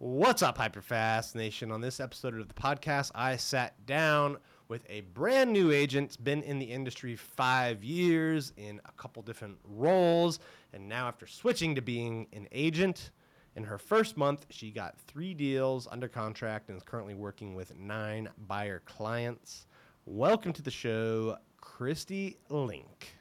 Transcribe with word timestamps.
What's 0.00 0.44
up, 0.44 0.58
Hyperfast 0.58 1.34
Nation? 1.34 1.72
On 1.72 1.80
this 1.80 1.98
episode 1.98 2.38
of 2.38 2.46
the 2.46 2.54
podcast, 2.54 3.10
I 3.16 3.34
sat 3.34 3.84
down 3.84 4.36
with 4.68 4.86
a 4.88 5.00
brand 5.00 5.52
new 5.52 5.72
agent. 5.72 6.22
Been 6.22 6.40
in 6.44 6.60
the 6.60 6.66
industry 6.66 7.16
five 7.16 7.82
years 7.82 8.52
in 8.56 8.80
a 8.84 8.92
couple 8.92 9.22
different 9.22 9.58
roles, 9.64 10.38
and 10.72 10.88
now 10.88 11.08
after 11.08 11.26
switching 11.26 11.74
to 11.74 11.82
being 11.82 12.28
an 12.32 12.46
agent, 12.52 13.10
in 13.56 13.64
her 13.64 13.76
first 13.76 14.16
month, 14.16 14.46
she 14.50 14.70
got 14.70 14.96
three 15.00 15.34
deals 15.34 15.88
under 15.90 16.06
contract 16.06 16.68
and 16.68 16.76
is 16.76 16.84
currently 16.84 17.14
working 17.14 17.56
with 17.56 17.76
nine 17.76 18.28
buyer 18.46 18.82
clients. 18.86 19.66
Welcome 20.06 20.52
to 20.52 20.62
the 20.62 20.70
show, 20.70 21.38
Kristie 21.60 22.36
Link. 22.48 23.16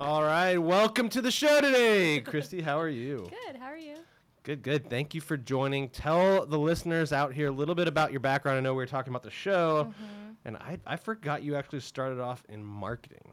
All 0.00 0.22
right, 0.22 0.56
welcome 0.56 1.10
to 1.10 1.20
the 1.20 1.30
show 1.30 1.60
today. 1.60 2.22
Kristie, 2.26 2.62
how 2.62 2.80
are 2.80 2.88
you? 2.88 3.28
Good. 3.46 3.56
How 3.60 3.66
are 3.66 3.76
you? 3.76 3.96
Good, 4.44 4.62
good. 4.62 4.88
Thank 4.88 5.14
you 5.14 5.20
for 5.20 5.36
joining. 5.36 5.90
Tell 5.90 6.46
the 6.46 6.58
listeners 6.58 7.12
out 7.12 7.34
here 7.34 7.48
a 7.48 7.52
little 7.52 7.74
bit 7.74 7.86
about 7.86 8.10
your 8.10 8.20
background. 8.20 8.56
I 8.56 8.60
know 8.62 8.72
we 8.72 8.78
were 8.78 8.86
talking 8.86 9.12
about 9.12 9.22
the 9.22 9.30
show, 9.30 9.84
Mm-hmm. 9.84 10.32
and 10.46 10.56
I, 10.56 10.78
I 10.86 10.96
forgot 10.96 11.42
you 11.42 11.54
actually 11.54 11.80
started 11.80 12.18
off 12.18 12.42
in 12.48 12.64
marketing. 12.64 13.28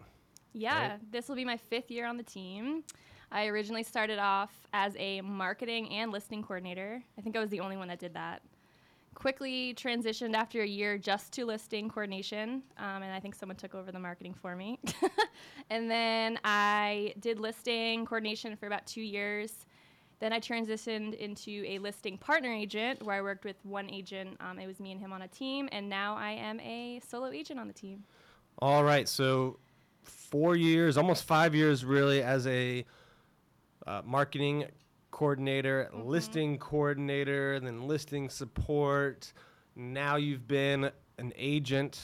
Yeah, 0.52 0.90
Right. 0.92 1.12
this 1.12 1.30
will 1.30 1.38
be 1.38 1.46
my 1.46 1.56
fifth 1.56 1.90
year 1.90 2.06
on 2.06 2.18
the 2.18 2.24
team. 2.24 2.84
I 3.32 3.48
originally 3.48 3.84
started 3.84 4.20
off 4.20 4.52
as 4.74 4.94
a 5.00 5.22
marketing 5.22 5.90
and 5.94 6.12
listing 6.12 6.42
coordinator. 6.44 7.02
I 7.18 7.22
think 7.22 7.38
I 7.38 7.40
was 7.40 7.50
the 7.50 7.62
only 7.62 7.78
one 7.78 7.88
that 7.88 8.00
did 8.00 8.14
that. 8.16 8.42
Quickly 9.18 9.74
transitioned 9.74 10.36
after 10.36 10.62
a 10.62 10.68
year 10.68 11.00
just 11.00 11.34
to 11.34 11.46
listing 11.46 11.90
coordination, 11.90 12.62
um, 12.78 13.02
and 13.02 13.12
I 13.12 13.20
think 13.20 13.34
someone 13.34 13.56
took 13.56 13.74
over 13.74 13.92
the 13.92 13.98
marketing 13.98 14.36
for 14.36 14.56
me. 14.56 14.80
and 15.72 15.90
then 15.90 16.38
I 16.44 17.16
did 17.20 17.40
listing 17.40 18.06
coordination 18.06 18.56
for 18.56 18.68
about 18.68 18.86
two 18.86 19.02
years. 19.02 19.66
Then 20.20 20.34
I 20.34 20.40
transitioned 20.40 21.16
into 21.16 21.64
a 21.66 21.80
listing 21.80 22.20
partner 22.20 22.54
agent 22.54 23.02
where 23.02 23.16
I 23.16 23.22
worked 23.24 23.44
with 23.44 23.56
one 23.64 23.90
agent. 23.90 24.38
Um, 24.40 24.60
it 24.60 24.68
was 24.68 24.80
me 24.80 24.92
and 24.92 25.02
him 25.02 25.12
on 25.12 25.24
a 25.24 25.28
team, 25.28 25.68
and 25.72 25.90
now 25.90 26.16
I 26.16 26.34
am 26.34 26.60
a 26.60 27.02
solo 27.08 27.32
agent 27.32 27.60
on 27.60 27.68
the 27.68 27.74
team. 27.74 28.04
All 28.60 28.84
right, 28.84 29.10
so 29.10 29.58
four 30.04 30.56
years, 30.56 30.96
almost 30.96 31.24
five 31.24 31.56
years, 31.56 31.84
really, 31.84 32.22
as 32.22 32.46
a 32.46 32.86
uh, 33.88 34.04
marketing 34.06 34.66
coordinator, 35.18 35.90
Mm-hmm. 35.94 36.08
listing 36.08 36.58
coordinator, 36.60 37.60
then 37.60 37.88
listing 37.88 38.30
support. 38.30 39.34
Now 39.76 40.16
you've 40.16 40.48
been 40.48 40.92
an 41.18 41.34
agent 41.36 42.00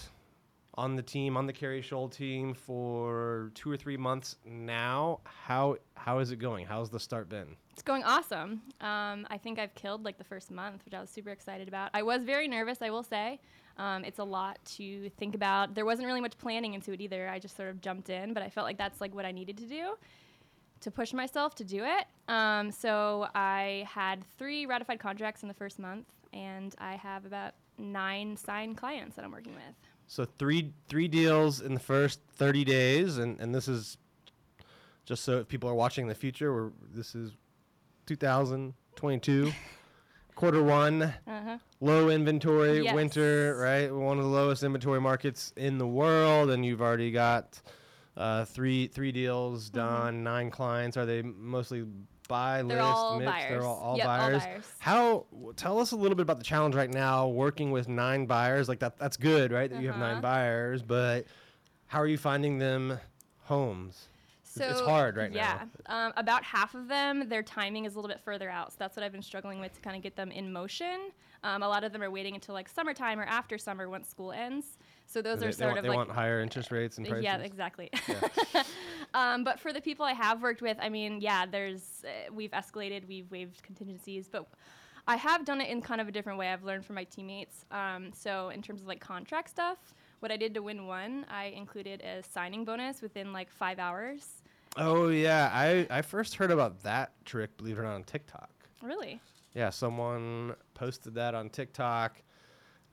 on 0.75 0.95
the 0.95 1.03
team, 1.03 1.37
on 1.37 1.45
the 1.45 1.53
Keri 1.53 1.83
Shull 1.83 2.09
team 2.09 2.55
for 2.55 3.51
two 3.53 3.69
or 3.69 3.77
three 3.77 3.97
months 3.97 4.37
now. 4.45 5.19
How 5.25 5.77
how 5.95 6.19
is 6.19 6.31
it 6.31 6.37
going? 6.37 6.65
How's 6.65 6.89
the 6.89 6.99
start 6.99 7.29
been? 7.29 7.55
It's 7.73 7.83
going 7.83 8.03
awesome. 8.03 8.61
Um, 8.81 9.27
I 9.29 9.37
think 9.41 9.59
I've 9.59 9.75
killed 9.75 10.03
like 10.03 10.17
the 10.17 10.23
first 10.23 10.49
month, 10.49 10.83
which 10.83 10.95
I 10.95 10.99
was 10.99 11.09
super 11.11 11.29
excited 11.29 11.67
about. 11.67 11.91
I 11.93 12.01
was 12.01 12.23
very 12.23 12.47
nervous, 12.47 12.81
I 12.81 12.89
will 12.89 13.03
say. 13.03 13.39
Um, 13.77 14.03
it's 14.05 14.19
a 14.19 14.23
lot 14.23 14.57
to 14.77 15.09
think 15.19 15.33
about. 15.35 15.73
There 15.75 15.85
wasn't 15.85 16.07
really 16.07 16.21
much 16.21 16.37
planning 16.37 16.73
into 16.73 16.91
it 16.93 17.01
either. 17.01 17.27
I 17.29 17.37
just 17.39 17.55
sort 17.55 17.69
of 17.69 17.79
jumped 17.81 18.09
in, 18.09 18.33
but 18.33 18.41
I 18.43 18.49
felt 18.49 18.65
like 18.65 18.77
that's 18.77 18.99
like 19.01 19.13
what 19.13 19.25
I 19.25 19.31
needed 19.31 19.57
to 19.57 19.65
do 19.67 19.95
to 20.83 20.91
push 20.91 21.11
myself 21.13 21.55
to 21.55 21.63
do 21.63 21.83
it. 21.83 22.05
Um, 22.27 22.71
so 22.71 23.27
I 23.35 23.87
had 23.89 24.23
three 24.37 24.65
ratified 24.65 24.99
contracts 24.99 25.41
in 25.41 25.47
the 25.47 25.53
first 25.53 25.79
month, 25.79 26.05
and 26.31 26.73
I 26.77 26.95
have 26.95 27.25
about 27.25 27.53
nine 27.77 28.37
signed 28.37 28.77
clients 28.77 29.15
that 29.15 29.25
I'm 29.25 29.31
working 29.31 29.53
with. 29.55 29.75
So 30.07 30.25
three 30.37 30.71
three 30.87 31.07
deals 31.07 31.61
in 31.61 31.73
the 31.73 31.79
first 31.79 32.19
30 32.35 32.63
days, 32.65 33.17
and, 33.17 33.39
and 33.39 33.53
this 33.55 33.67
is 33.67 33.97
just 35.05 35.23
so 35.23 35.39
if 35.39 35.47
people 35.47 35.69
are 35.69 35.73
watching 35.75 36.03
in 36.03 36.09
the 36.09 36.15
future, 36.15 36.53
where 36.53 36.71
this 36.93 37.15
is 37.15 37.31
2022, 38.05 39.51
quarter 40.35 40.63
one, 40.63 41.01
Uh-huh. 41.03 41.57
low 41.81 42.09
inventory, 42.09 42.83
Yes. 42.83 42.93
winter, 42.95 43.57
right? 43.59 43.93
One 43.93 44.17
of 44.17 44.23
the 44.23 44.29
lowest 44.29 44.63
inventory 44.63 45.01
markets 45.01 45.53
in 45.55 45.77
the 45.77 45.87
world, 45.87 46.49
and 46.49 46.65
you've 46.65 46.81
already 46.81 47.11
got 47.11 47.61
uh, 48.17 48.45
three 48.45 48.87
three 48.87 49.11
deals 49.11 49.69
done, 49.69 50.23
nine 50.23 50.51
clients. 50.51 50.97
Are 50.97 51.05
they 51.05 51.21
mostly 51.21 51.85
buy 52.27 52.59
Mm-hmm. 52.59 52.67
They're 52.69 52.77
list 52.83 52.89
all 52.95 53.19
mix? 53.19 53.31
buyers. 53.31 53.49
They're 53.49 53.63
all, 53.63 53.77
all 53.77 53.97
Yep, 53.97 54.07
all 54.07 54.17
buyers. 54.17 54.43
buyers. 54.43 54.63
How? 54.79 55.25
Tell 55.55 55.79
us 55.79 55.91
a 55.91 55.95
little 55.95 56.15
bit 56.15 56.21
about 56.23 56.37
the 56.37 56.43
challenge 56.45 56.73
right 56.75 56.89
now, 56.89 57.27
working 57.27 57.71
with 57.71 57.87
nine 57.89 58.25
buyers. 58.25 58.69
Like 58.69 58.79
that, 58.79 58.97
that's 58.97 59.17
good, 59.17 59.51
right? 59.51 59.69
That 59.69 59.81
you 59.81 59.87
have 59.87 59.97
nine 59.99 60.13
Uh-huh. 60.13 60.21
buyers, 60.21 60.81
but 60.81 61.25
how 61.87 61.99
are 61.99 62.07
you 62.07 62.17
finding 62.17 62.59
them 62.59 62.97
homes? 63.43 64.07
So 64.43 64.63
it's 64.69 64.81
hard 64.81 65.17
right 65.17 65.31
yeah, 65.31 65.63
now. 65.87 66.05
um, 66.07 66.13
about 66.15 66.43
half 66.43 66.75
of 66.75 66.87
them, 66.87 67.27
their 67.27 67.41
timing 67.41 67.85
is 67.85 67.93
a 67.93 67.97
little 67.97 68.07
bit 68.09 68.19
further 68.21 68.51
out. 68.51 68.71
So 68.71 68.75
that's 68.77 68.95
what 68.95 69.03
I've 69.03 69.11
been 69.11 69.23
struggling 69.23 69.59
with 69.59 69.73
to 69.73 69.81
kind 69.81 69.95
of 69.95 70.03
get 70.03 70.15
them 70.15 70.29
in 70.29 70.53
motion. 70.53 71.09
Um, 71.43 71.63
a 71.63 71.67
lot 71.67 71.83
of 71.83 71.91
them 71.91 72.03
are 72.03 72.11
waiting 72.11 72.35
until 72.35 72.53
like 72.53 72.69
summertime 72.69 73.19
or 73.19 73.23
after 73.23 73.57
summer 73.57 73.89
once 73.89 74.07
school 74.07 74.31
ends. 74.31 74.77
So 75.05 75.21
those 75.21 75.39
They, 75.39 75.45
are 75.45 75.49
they 75.49 75.53
sort 75.53 75.67
want, 75.67 75.77
of 75.79 75.83
they 75.83 75.89
like 75.89 75.97
want 75.97 76.11
higher 76.11 76.41
interest 76.41 76.71
rates 76.71 76.97
and 76.97 77.07
prices. 77.07 77.23
yeah, 77.23 77.37
exactly. 77.37 77.91
um, 79.13 79.43
but 79.43 79.59
for 79.59 79.71
the 79.71 79.81
people 79.81 80.05
I 80.05 80.13
have 80.13 80.41
worked 80.41 80.61
with, 80.61 80.77
I 80.81 80.89
mean, 80.89 81.21
yeah, 81.21 81.45
there's 81.45 82.03
uh, 82.03 82.31
we've 82.33 82.51
escalated, 82.51 83.07
we've 83.07 83.29
waived 83.29 83.61
contingencies, 83.63 84.27
but 84.31 84.47
I 85.07 85.17
have 85.17 85.45
done 85.45 85.61
it 85.61 85.69
in 85.69 85.81
kind 85.81 86.01
of 86.01 86.07
a 86.07 86.11
different 86.11 86.39
way. 86.39 86.51
I've 86.51 86.63
learned 86.63 86.85
from 86.85 86.95
my 86.95 87.03
teammates. 87.03 87.65
Um, 87.71 88.11
so 88.13 88.49
in 88.49 88.61
terms 88.61 88.81
of 88.81 88.87
like 88.87 89.01
contract 89.01 89.49
stuff, 89.49 89.77
what 90.21 90.31
I 90.31 90.37
did 90.37 90.53
to 90.53 90.61
win 90.61 90.87
one, 90.87 91.25
I 91.29 91.45
included 91.47 92.01
a 92.01 92.23
signing 92.23 92.63
bonus 92.63 93.01
within 93.01 93.33
like 93.33 93.51
five 93.51 93.79
hours. 93.79 94.41
Oh 94.77 95.09
yeah, 95.09 95.51
I 95.53 95.85
I 95.89 96.01
first 96.01 96.35
heard 96.35 96.49
about 96.49 96.81
that 96.83 97.11
trick, 97.25 97.55
believe 97.57 97.77
it 97.77 97.81
or 97.81 97.83
not, 97.83 97.95
on 97.95 98.03
TikTok. 98.03 98.49
Really? 98.81 99.19
Yeah, 99.53 99.69
someone 99.69 100.55
posted 100.73 101.13
that 101.15 101.35
on 101.35 101.49
TikTok. 101.49 102.21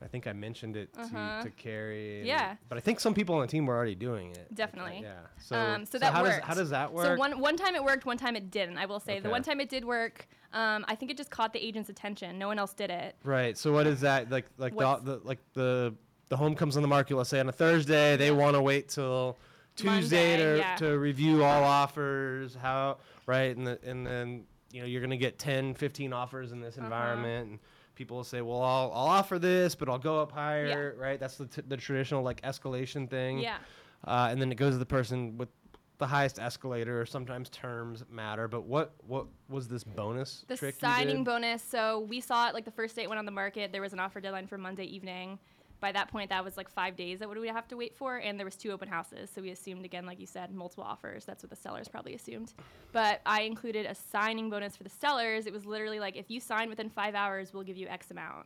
I 0.03 0.07
think 0.07 0.25
I 0.27 0.33
mentioned 0.33 0.75
it 0.75 0.89
Uh-huh. 0.97 1.43
to, 1.43 1.49
to 1.49 1.55
Keri. 1.55 2.17
and- 2.19 2.27
Yeah. 2.27 2.55
But 2.69 2.77
I 2.77 2.81
think 2.81 2.99
some 2.99 3.13
people 3.13 3.35
on 3.35 3.41
the 3.41 3.47
team 3.47 3.65
were 3.65 3.75
already 3.75 3.95
doing 3.95 4.31
it. 4.31 4.53
Definitely. 4.53 5.01
Yeah. 5.03 5.13
So, 5.39 5.55
um, 5.57 5.85
so, 5.85 5.99
that 5.99 6.13
how 6.13 6.23
worked. 6.23 6.39
Does, 6.39 6.47
how 6.47 6.53
does 6.55 6.69
that 6.71 6.91
work? 6.91 7.05
So 7.05 7.15
one 7.17 7.39
one 7.39 7.55
time 7.55 7.75
it 7.75 7.83
worked, 7.83 8.05
one 8.05 8.17
time 8.17 8.35
it 8.35 8.49
didn't. 8.51 8.77
I 8.77 8.85
will 8.85 8.99
say 8.99 9.19
the 9.19 9.29
one 9.29 9.43
time 9.43 9.59
it 9.59 9.69
did 9.69 9.85
work. 9.85 10.27
Um, 10.53 10.83
I 10.87 10.95
think 10.95 11.11
it 11.11 11.17
just 11.17 11.29
caught 11.29 11.53
the 11.53 11.65
agent's 11.65 11.89
attention. 11.89 12.37
No 12.39 12.47
one 12.47 12.59
else 12.59 12.73
did 12.73 12.89
it. 12.89 13.15
right. 13.23 13.57
So 13.57 13.71
what 13.71 13.87
is 13.87 14.01
that 14.01 14.29
like? 14.31 14.45
Like 14.57 14.75
the, 14.75 14.97
the 15.03 15.21
like 15.23 15.39
the 15.53 15.93
the 16.29 16.37
home 16.37 16.55
comes 16.55 16.75
on 16.77 16.81
the 16.81 16.87
market. 16.87 17.15
Let's 17.15 17.29
say 17.29 17.39
on 17.39 17.47
a 17.49 17.51
Thursday, 17.53 18.17
they 18.17 18.31
want 18.31 18.55
to 18.55 18.61
wait 18.61 18.89
till 18.89 19.37
Tuesday 19.75 20.31
Monday, 20.31 20.37
to, 20.37 20.57
yeah. 20.57 20.75
to 20.77 20.97
review 20.99 21.43
all 21.43 21.63
offers. 21.63 22.55
How 22.55 22.97
right? 23.27 23.55
And 23.55 23.67
the, 23.67 23.79
and 23.85 24.05
then 24.05 24.43
you 24.71 24.81
know 24.81 24.87
you're 24.87 25.01
gonna 25.01 25.15
get 25.17 25.37
10, 25.39 25.73
15 25.75 26.11
offers 26.13 26.51
in 26.51 26.59
this 26.61 26.75
Uh-huh. 26.77 26.85
environment. 26.85 27.49
And, 27.51 27.59
People 27.95 28.17
will 28.17 28.23
say, 28.23 28.41
"Well, 28.41 28.61
I'll, 28.61 28.91
I'll 28.93 29.07
offer 29.07 29.37
this, 29.39 29.75
but 29.75 29.89
I'll 29.89 29.99
go 29.99 30.21
up 30.21 30.31
higher." 30.31 30.67
Yeah. 30.67 30.75
Right? 31.01 31.19
That's 31.19 31.35
the, 31.37 31.45
t- 31.45 31.61
the 31.67 31.77
traditional 31.77 32.23
like 32.23 32.41
escalation 32.41 33.09
thing. 33.09 33.39
Yeah. 33.39 33.57
uh, 34.05 34.29
and 34.31 34.41
then 34.41 34.51
it 34.51 34.55
goes 34.55 34.73
to 34.73 34.77
the 34.77 34.85
person 34.85 35.37
with 35.37 35.49
the 35.97 36.07
highest 36.07 36.39
escalator. 36.39 36.99
or 36.99 37.05
Sometimes 37.05 37.49
terms 37.49 38.03
matter, 38.09 38.47
but 38.47 38.63
what 38.63 38.93
what 39.07 39.27
was 39.49 39.67
this 39.67 39.83
bonus 39.83 40.45
The 40.47 40.57
signing 40.79 41.23
bonus. 41.23 41.61
So 41.63 41.99
we 42.09 42.19
saw 42.21 42.47
it 42.47 42.53
like 42.53 42.65
the 42.65 42.71
first 42.71 42.95
day 42.95 43.03
it 43.03 43.09
went 43.09 43.19
on 43.19 43.25
the 43.25 43.31
market. 43.31 43.71
There 43.71 43.81
was 43.81 43.93
an 43.93 43.99
offer 43.99 44.19
deadline 44.19 44.47
for 44.47 44.57
Monday 44.57 44.85
evening. 44.85 45.37
By 45.81 45.91
that 45.93 46.09
point, 46.09 46.29
that 46.29 46.45
was 46.45 46.55
like 46.57 46.69
five 46.69 46.95
days 46.95 47.19
that 47.19 47.27
would 47.27 47.39
we 47.39 47.47
have 47.47 47.67
to 47.69 47.75
wait 47.75 47.95
for, 47.97 48.17
and 48.17 48.39
there 48.39 48.45
was 48.45 48.55
two 48.55 48.69
open 48.71 48.87
houses. 48.87 49.29
So 49.33 49.41
we 49.41 49.49
assumed 49.49 49.83
again, 49.83 50.05
like 50.05 50.19
you 50.19 50.27
said, 50.27 50.53
multiple 50.53 50.83
offers. 50.83 51.25
That's 51.25 51.41
what 51.43 51.49
the 51.49 51.55
sellers 51.55 51.87
probably 51.87 52.13
assumed. 52.13 52.53
But 52.91 53.19
I 53.25 53.41
included 53.41 53.87
a 53.87 53.95
signing 53.95 54.49
bonus 54.51 54.77
for 54.77 54.83
the 54.83 54.89
sellers. 54.91 55.47
It 55.47 55.53
was 55.53 55.65
literally 55.65 55.99
like 55.99 56.15
if 56.15 56.29
you 56.29 56.39
sign 56.39 56.69
within 56.69 56.89
five 56.89 57.15
hours, 57.15 57.51
we'll 57.53 57.63
give 57.63 57.77
you 57.77 57.87
X 57.87 58.11
amount. 58.11 58.45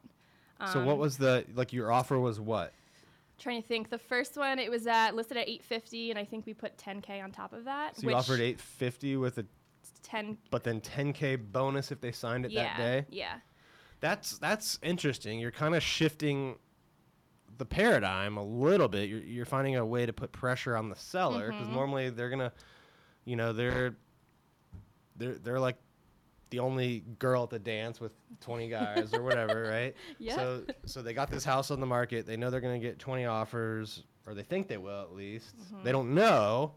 so 0.72 0.80
Um, 0.80 0.86
what 0.86 0.98
was 0.98 1.18
the 1.18 1.46
like? 1.54 1.74
Your 1.74 1.92
offer 1.92 2.18
was 2.18 2.40
what? 2.40 2.72
Trying 3.38 3.62
to 3.62 3.68
think. 3.68 3.90
The 3.90 3.98
first 3.98 4.38
one, 4.38 4.58
it 4.58 4.72
was 4.72 4.88
at 4.88 5.14
listed 5.14 5.36
at 5.36 5.50
850, 5.50 6.12
and 6.12 6.18
I 6.18 6.24
think 6.24 6.46
we 6.46 6.54
put 6.54 6.78
10k 6.78 7.22
on 7.22 7.32
top 7.34 7.52
of 7.52 7.66
that. 7.66 7.98
So 7.98 8.08
you 8.10 8.16
offered 8.16 8.40
eight 8.40 8.62
fifty 8.62 9.18
with 9.18 9.38
a, 9.40 9.46
10. 10.04 10.38
but 10.52 10.64
then 10.64 10.80
ten 10.80 11.12
k 11.12 11.36
bonus 11.36 11.92
if 11.92 12.00
they 12.00 12.14
signed 12.14 12.46
it 12.46 12.52
Yeah. 12.52 12.64
that 12.64 12.78
day. 12.78 13.06
Yeah. 13.10 13.40
That's 14.00 14.38
that's 14.38 14.80
interesting. 14.82 15.38
You're 15.40 15.52
kind 15.52 15.76
of 15.76 15.84
shifting 15.84 16.56
the 17.58 17.66
paradigm 17.66 18.38
a 18.38 18.44
little 18.44 18.88
bit. 18.88 19.10
You're 19.10 19.20
you're 19.22 19.46
finding 19.46 19.76
a 19.76 19.86
way 19.86 20.06
to 20.06 20.14
put 20.14 20.32
pressure 20.32 20.76
on 20.76 20.90
the 20.90 20.96
seller 20.96 21.48
because 21.52 21.66
Mm-hmm. 21.68 21.76
normally 21.76 22.10
they're 22.10 22.30
gonna, 22.30 22.52
you 23.26 23.36
know, 23.36 23.54
they're 23.54 23.96
they're 25.18 25.36
they're 25.36 25.60
like 25.60 25.78
the 26.52 26.60
only 26.60 27.00
girl 27.20 27.44
at 27.44 27.50
the 27.50 27.60
dance 27.60 28.00
with 28.00 28.12
20 28.42 28.70
guys 28.70 29.14
or 29.14 29.24
whatever, 29.24 29.64
right? 29.72 29.96
Yeah. 30.20 30.36
So 30.36 30.64
so 30.86 31.02
they 31.02 31.14
got 31.14 31.30
this 31.32 31.44
house 31.44 31.72
on 31.72 31.80
the 31.80 31.86
market. 31.88 32.26
They 32.28 32.38
know 32.38 32.50
they're 32.50 32.62
going 32.62 32.80
to 32.80 32.86
get 32.88 33.00
20 33.00 33.26
offers 33.26 34.04
or 34.28 34.34
they 34.34 34.44
think 34.44 34.68
they 34.68 34.78
will 34.78 35.02
at 35.02 35.14
least. 35.14 35.56
Mm-hmm. 35.58 35.84
They 35.84 35.92
don't 35.92 36.14
know. 36.14 36.74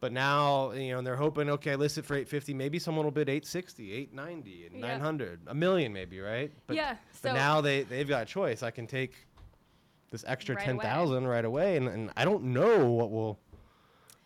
But 0.00 0.12
now, 0.12 0.72
you 0.72 0.92
know, 0.94 1.00
they're 1.02 1.14
hoping 1.14 1.48
okay, 1.50 1.76
list 1.76 1.96
it 1.96 2.04
for 2.04 2.14
850, 2.14 2.54
maybe 2.54 2.80
someone 2.80 3.04
will 3.04 3.12
bid 3.12 3.28
860, 3.28 3.92
890 3.92 4.66
and 4.66 4.74
Yeah. 4.80 4.80
900, 4.88 5.40
a 5.46 5.54
million 5.54 5.92
maybe, 5.92 6.18
right? 6.18 6.50
But, 6.66 6.74
Yeah, 6.76 6.96
but 7.22 7.34
now 7.34 7.60
they 7.60 7.82
they've 7.84 8.08
got 8.08 8.22
a 8.22 8.26
choice. 8.26 8.64
I 8.64 8.72
can 8.72 8.88
take 8.88 9.14
this 10.12 10.24
extra 10.28 10.54
Right 10.54 10.64
ten 10.64 10.74
away. 10.76 10.84
thousand 10.84 11.26
right 11.26 11.44
away, 11.44 11.76
and, 11.76 11.88
and 11.88 12.10
I 12.16 12.24
don't 12.24 12.44
know 12.44 12.86
what 12.90 13.10
will 13.10 13.40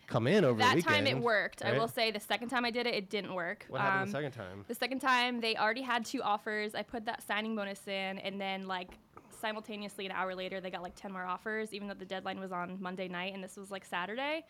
come 0.06 0.26
in 0.26 0.44
over 0.44 0.58
the 0.58 0.64
that 0.64 0.74
weekend. 0.76 0.94
time 0.94 1.06
it 1.06 1.18
worked. 1.18 1.64
I 1.64 1.72
will 1.78 1.88
say 1.88 2.10
the 2.10 2.20
second 2.20 2.48
time 2.48 2.64
I 2.64 2.70
did 2.70 2.86
it, 2.86 2.94
it 2.94 3.08
didn't 3.08 3.32
work. 3.34 3.64
What 3.68 3.80
happened 3.80 4.02
Um, 4.02 4.06
the 4.08 4.12
second 4.12 4.32
time? 4.32 4.64
The 4.68 4.74
second 4.74 5.00
time, 5.00 5.40
they 5.40 5.56
already 5.56 5.82
had 5.82 6.04
two 6.04 6.22
offers. 6.22 6.74
I 6.74 6.82
put 6.82 7.06
that 7.06 7.22
signing 7.26 7.56
bonus 7.56 7.86
in, 7.88 8.18
and 8.18 8.40
then 8.40 8.66
like 8.66 8.90
simultaneously 9.40 10.06
an 10.06 10.12
hour 10.12 10.34
later, 10.34 10.60
they 10.60 10.70
got 10.70 10.82
like 10.82 10.94
ten 10.96 11.12
more 11.12 11.24
offers, 11.24 11.72
even 11.72 11.88
though 11.88 11.94
the 11.94 12.04
deadline 12.04 12.38
was 12.40 12.52
on 12.52 12.76
Monday 12.80 13.08
night, 13.08 13.32
and 13.34 13.42
this 13.42 13.56
was 13.56 13.70
like 13.70 13.84
Saturday. 13.84 14.44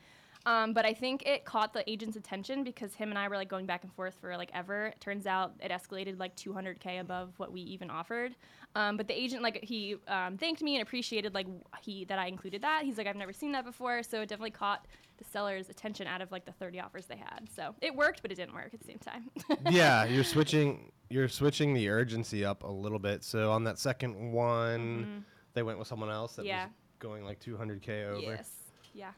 Um, 0.47 0.73
but 0.73 0.87
I 0.87 0.95
think 0.95 1.27
it 1.27 1.45
caught 1.45 1.73
the 1.73 1.89
agent's 1.91 2.17
attention 2.17 2.63
because 2.63 2.95
him 2.95 3.11
and 3.11 3.19
I 3.19 3.27
were 3.29 3.35
like 3.37 3.49
going 3.49 3.67
back 3.67 3.83
and 3.83 3.93
forth 3.93 4.15
for 4.21 4.37
like 4.37 4.51
ever. 4.55 4.87
It 4.87 5.01
turns 5.01 5.27
out 5.27 5.53
it 5.61 5.73
escalated 5.73 6.19
like 6.21 6.37
200k 6.37 7.01
above 7.01 7.35
what 7.37 7.53
we 7.53 7.61
even 7.63 7.91
offered. 7.91 8.37
Um, 8.77 8.97
but 8.97 9.09
the 9.09 9.15
agent 9.21 9.43
like 9.43 9.63
he 9.65 9.97
um, 10.07 10.39
thanked 10.39 10.63
me 10.63 10.77
and 10.77 10.83
appreciated 10.83 11.35
like 11.35 11.47
he 11.81 12.05
that 12.05 12.19
I 12.21 12.29
included 12.29 12.63
that. 12.63 12.85
He's 12.85 12.97
like 12.97 13.07
I've 13.09 13.17
never 13.17 13.33
seen 13.33 13.51
that 13.53 13.65
before, 13.65 14.03
so 14.05 14.21
it 14.23 14.29
definitely 14.29 14.53
caught 14.53 14.87
the 15.19 15.25
seller's 15.25 15.69
attention 15.69 16.07
out 16.07 16.21
of 16.23 16.31
like 16.31 16.45
the 16.45 16.53
30 16.53 16.79
offers 16.81 17.07
they 17.07 17.17
had. 17.17 17.49
So 17.55 17.75
it 17.81 17.95
worked, 17.97 18.23
but 18.23 18.31
it 18.31 18.37
didn't 18.37 18.55
work 18.55 18.71
at 18.73 18.79
the 18.81 18.87
same 18.87 18.99
time. 18.99 19.31
yeah, 19.71 20.05
you're 20.05 20.23
switching. 20.25 20.93
You're 21.11 21.29
switching 21.29 21.75
the 21.75 21.89
urgency 21.89 22.45
up 22.45 22.63
a 22.63 22.71
little 22.71 22.99
bit. 23.01 23.25
So 23.25 23.51
on 23.51 23.65
that 23.65 23.79
second 23.79 24.33
one, 24.33 25.25
they 25.55 25.63
went 25.65 25.79
with 25.79 25.89
someone 25.89 26.11
else 26.11 26.37
that 26.37 26.43
Mm-hmm. 26.43 26.49
Yeah. 26.49 26.65
was 26.67 26.73
going 27.01 27.25
like 27.25 27.41
200k 27.41 28.09
over. 28.11 28.21
Yes. 28.21 28.51
Yeah. 28.95 29.11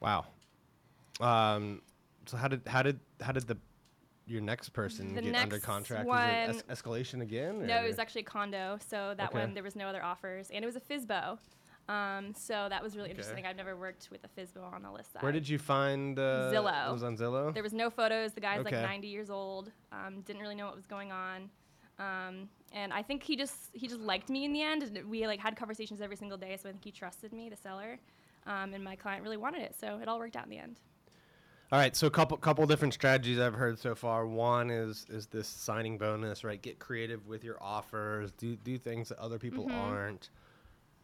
Wow. 0.00 0.26
Um. 1.20 1.82
So 2.26 2.36
how 2.36 2.48
did 2.48 2.62
how 2.66 2.82
did 2.82 2.98
how 3.20 3.32
did 3.32 3.46
the 3.46 3.56
your 4.26 4.40
next 4.40 4.70
person 4.70 5.14
The 5.14 5.22
get 5.22 5.34
under 5.36 5.56
next 5.56 5.64
contract? 5.64 6.06
Was 6.06 6.20
it 6.20 6.48
one- 6.48 6.62
es- 6.70 6.80
escalation 6.82 7.20
again? 7.22 7.66
No, 7.66 7.82
it 7.84 7.86
was 7.88 7.98
actually 7.98 8.22
a 8.22 8.24
condo. 8.24 8.78
So 8.86 9.14
that 9.16 9.30
Okay. 9.30 9.40
one 9.40 9.54
there 9.54 9.62
was 9.62 9.76
no 9.76 9.86
other 9.88 10.02
offers, 10.02 10.50
and 10.50 10.64
it 10.64 10.66
was 10.66 10.76
a 10.76 10.80
FSBO. 10.80 11.38
Um, 11.88 12.32
so 12.34 12.68
that 12.68 12.80
was 12.82 12.94
really 12.94 13.08
Okay. 13.10 13.18
interesting. 13.18 13.46
I've 13.46 13.56
never 13.56 13.76
worked 13.76 14.08
with 14.12 14.22
a 14.24 14.28
FSBO 14.28 14.62
on 14.72 14.82
the 14.82 14.92
list 14.92 15.12
side. 15.12 15.22
Where 15.22 15.32
did 15.32 15.48
you 15.48 15.58
find 15.58 16.16
uh, 16.18 16.52
Zillow. 16.52 16.88
It 16.88 16.92
was 16.92 17.02
on 17.02 17.16
Zillow. 17.16 17.52
There 17.52 17.64
was 17.64 17.72
no 17.72 17.90
photos. 17.90 18.32
The 18.32 18.40
guy's 18.40 18.60
Okay. 18.60 18.76
like 18.76 18.84
90 18.88 19.08
years 19.08 19.28
old. 19.28 19.72
Um, 19.90 20.20
didn't 20.20 20.40
really 20.40 20.54
know 20.54 20.66
what 20.66 20.76
was 20.76 20.86
going 20.86 21.10
on. 21.10 21.50
Um, 21.98 22.48
and 22.72 22.92
I 22.92 23.02
think 23.02 23.24
he 23.24 23.34
just 23.36 23.70
he 23.74 23.88
just 23.88 24.00
liked 24.00 24.30
me 24.30 24.44
in 24.44 24.52
the 24.52 24.62
end. 24.62 25.02
We 25.08 25.26
like 25.26 25.40
had 25.40 25.56
conversations 25.56 26.00
every 26.00 26.16
single 26.16 26.38
day. 26.38 26.56
So 26.56 26.68
I 26.68 26.72
think 26.72 26.84
he 26.84 26.92
trusted 26.92 27.32
me, 27.32 27.48
the 27.50 27.56
seller, 27.56 27.98
um, 28.46 28.74
and 28.74 28.82
my 28.84 28.96
client 28.96 29.22
really 29.22 29.36
wanted 29.36 29.62
it. 29.62 29.74
So 29.80 29.98
it 30.02 30.08
all 30.08 30.18
worked 30.18 30.36
out 30.36 30.44
in 30.44 30.50
the 30.50 30.58
end. 30.58 30.80
All 31.72 31.78
right, 31.78 31.94
so 31.94 32.08
a 32.08 32.10
couple 32.10 32.36
couple 32.36 32.66
different 32.66 32.94
strategies 32.94 33.38
I've 33.38 33.54
heard 33.54 33.78
so 33.78 33.94
far. 33.94 34.26
One 34.26 34.70
is 34.70 35.06
is 35.08 35.26
this 35.28 35.46
signing 35.46 35.98
bonus, 35.98 36.42
right? 36.42 36.60
Get 36.60 36.80
creative 36.80 37.28
with 37.28 37.44
your 37.44 37.62
offers, 37.62 38.32
do 38.32 38.56
do 38.56 38.76
things 38.76 39.08
that 39.10 39.18
other 39.20 39.38
people 39.38 39.66
Mm-hmm. 39.66 39.78
aren't, 39.78 40.30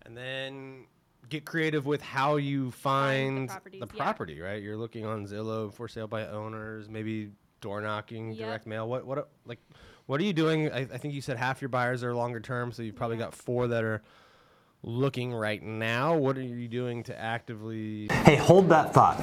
and 0.05 0.17
then 0.17 0.87
get 1.29 1.45
creative 1.45 1.87
with 1.87 2.03
how 2.03 2.35
you 2.37 2.73
find, 2.73 3.49
the 3.49 3.61
the 3.71 3.79
yeah. 3.79 4.03
property, 4.03 4.41
right? 4.41 4.61
You're 4.61 4.77
looking 4.77 5.07
on 5.07 5.25
Zillow 5.29 5.73
for 5.73 5.87
sale 5.87 6.09
by 6.09 6.27
owners, 6.27 6.89
maybe 6.89 7.31
door 7.61 7.81
knocking, 7.81 8.31
Yep. 8.33 8.39
direct 8.39 8.67
mail. 8.67 8.89
What 8.89 9.07
what 9.07 9.29
like 9.45 9.61
what 10.07 10.21
are 10.21 10.25
you 10.25 10.33
doing? 10.33 10.71
I, 10.73 10.79
I 10.81 10.99
think 10.99 11.15
you 11.15 11.21
said 11.21 11.37
half 11.37 11.63
your 11.63 11.69
buyers 11.69 12.03
are 12.03 12.13
longer 12.13 12.41
term, 12.41 12.73
so 12.73 12.83
you've 12.83 12.97
probably 12.97 13.19
Yeah. 13.19 13.27
got 13.27 13.35
four 13.37 13.69
that 13.69 13.85
are 13.85 14.03
looking 14.87 15.35
right 15.35 15.63
now. 15.63 16.17
What 16.17 16.39
are 16.39 16.43
you 16.43 16.67
doing 16.69 17.03
to 17.05 17.21
actively 17.21 18.09
Hey, 18.25 18.37
hold 18.37 18.71
that 18.71 18.95
thought. 18.95 19.23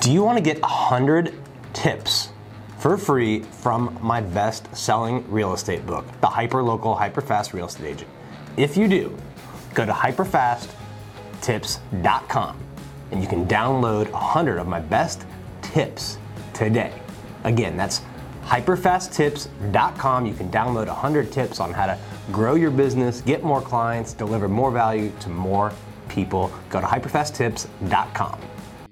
Do 0.00 0.10
you 0.10 0.24
want 0.24 0.38
to 0.38 0.42
get 0.42 0.60
100 0.62 1.34
tips 1.74 2.30
for 2.78 2.96
free 2.96 3.40
from 3.40 3.98
my 4.02 4.22
best 4.22 4.74
selling 4.74 5.30
real 5.30 5.52
estate 5.52 5.84
book, 5.86 6.06
The 6.20 6.26
Hyper 6.26 6.62
Local 6.62 6.94
Hyper 6.94 7.20
Fast 7.20 7.52
Real 7.52 7.66
Estate 7.66 7.86
Agent? 7.86 8.08
If 8.56 8.78
you 8.78 8.88
do, 8.88 9.14
go 9.74 9.84
to 9.84 9.92
hyperfasttips.com 9.92 12.58
and 13.10 13.22
you 13.22 13.28
can 13.28 13.46
download 13.46 14.10
100 14.10 14.58
of 14.58 14.66
my 14.66 14.80
best 14.80 15.26
tips 15.60 16.16
today. 16.54 16.94
Again, 17.44 17.76
that's 17.76 18.00
hyperfasttips.com. 18.44 20.26
You 20.26 20.34
can 20.34 20.50
download 20.50 20.86
100 20.86 21.32
tips 21.32 21.60
on 21.60 21.72
how 21.72 21.86
to 21.86 21.98
grow 22.32 22.54
your 22.54 22.70
business, 22.70 23.20
get 23.20 23.42
more 23.42 23.60
clients, 23.60 24.12
deliver 24.12 24.48
more 24.48 24.70
value 24.70 25.12
to 25.20 25.28
more 25.28 25.72
people. 26.08 26.52
Go 26.70 26.80
to 26.80 26.86
hyperfasttips.com. 26.86 28.40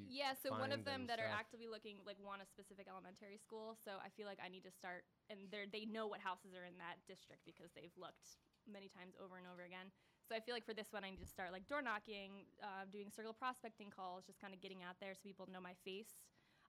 Yeah, 0.09 0.33
so 0.41 0.51
one 0.51 0.73
of 0.73 0.85
them 0.85 1.07
that 1.09 1.19
are 1.19 1.29
actively 1.29 1.69
looking 1.69 1.97
like 2.07 2.17
want 2.23 2.41
a 2.41 2.47
specific 2.47 2.87
elementary 2.89 3.37
school. 3.37 3.77
So 3.85 4.01
I 4.01 4.09
feel 4.17 4.27
like 4.27 4.39
I 4.41 4.49
need 4.49 4.65
to 4.65 4.73
start, 4.73 5.05
and 5.29 5.51
they 5.51 5.69
they 5.69 5.85
know 5.85 6.07
what 6.07 6.21
houses 6.21 6.57
are 6.57 6.65
in 6.65 6.77
that 6.81 7.01
district 7.05 7.45
because 7.45 7.71
they've 7.77 7.95
looked 8.01 8.41
many 8.65 8.89
times 8.89 9.13
over 9.19 9.37
and 9.37 9.47
over 9.51 9.67
again. 9.67 9.91
So 10.29 10.39
I 10.39 10.41
feel 10.41 10.55
like 10.55 10.65
for 10.65 10.73
this 10.73 10.95
one, 10.95 11.05
I 11.05 11.11
need 11.11 11.21
to 11.21 11.29
start 11.29 11.51
like 11.53 11.67
door 11.67 11.83
knocking, 11.83 12.47
uh, 12.63 12.87
doing 12.89 13.11
circle 13.11 13.35
prospecting 13.35 13.91
calls, 13.91 14.25
just 14.25 14.41
kind 14.41 14.55
of 14.55 14.63
getting 14.63 14.81
out 14.87 14.97
there 15.03 15.13
so 15.13 15.21
people 15.27 15.49
know 15.51 15.61
my 15.61 15.75
face, 15.85 16.23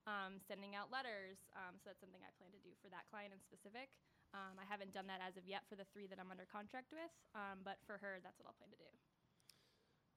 um, 0.05 0.39
sending 0.47 0.75
out 0.75 0.91
letters. 0.91 1.39
Um, 1.55 1.79
so 1.79 1.91
that's 1.91 2.01
something 2.03 2.21
I 2.23 2.31
plan 2.39 2.51
to 2.51 2.61
do 2.61 2.71
for 2.83 2.89
that 2.91 3.07
client 3.11 3.31
in 3.31 3.39
specific. 3.43 3.91
Um, 4.33 4.57
I 4.57 4.65
haven't 4.65 4.93
done 4.97 5.05
that 5.07 5.21
as 5.21 5.37
of 5.37 5.45
yet 5.45 5.61
for 5.69 5.77
the 5.77 5.85
three 5.93 6.09
that 6.09 6.17
I'm 6.17 6.33
under 6.33 6.49
contract 6.49 6.89
with, 6.89 7.13
um, 7.37 7.61
but 7.61 7.77
for 7.85 8.01
her, 8.01 8.17
that's 8.25 8.41
what 8.41 8.49
I'll 8.49 8.57
plan 8.57 8.73
to 8.73 8.81
do. 8.81 8.89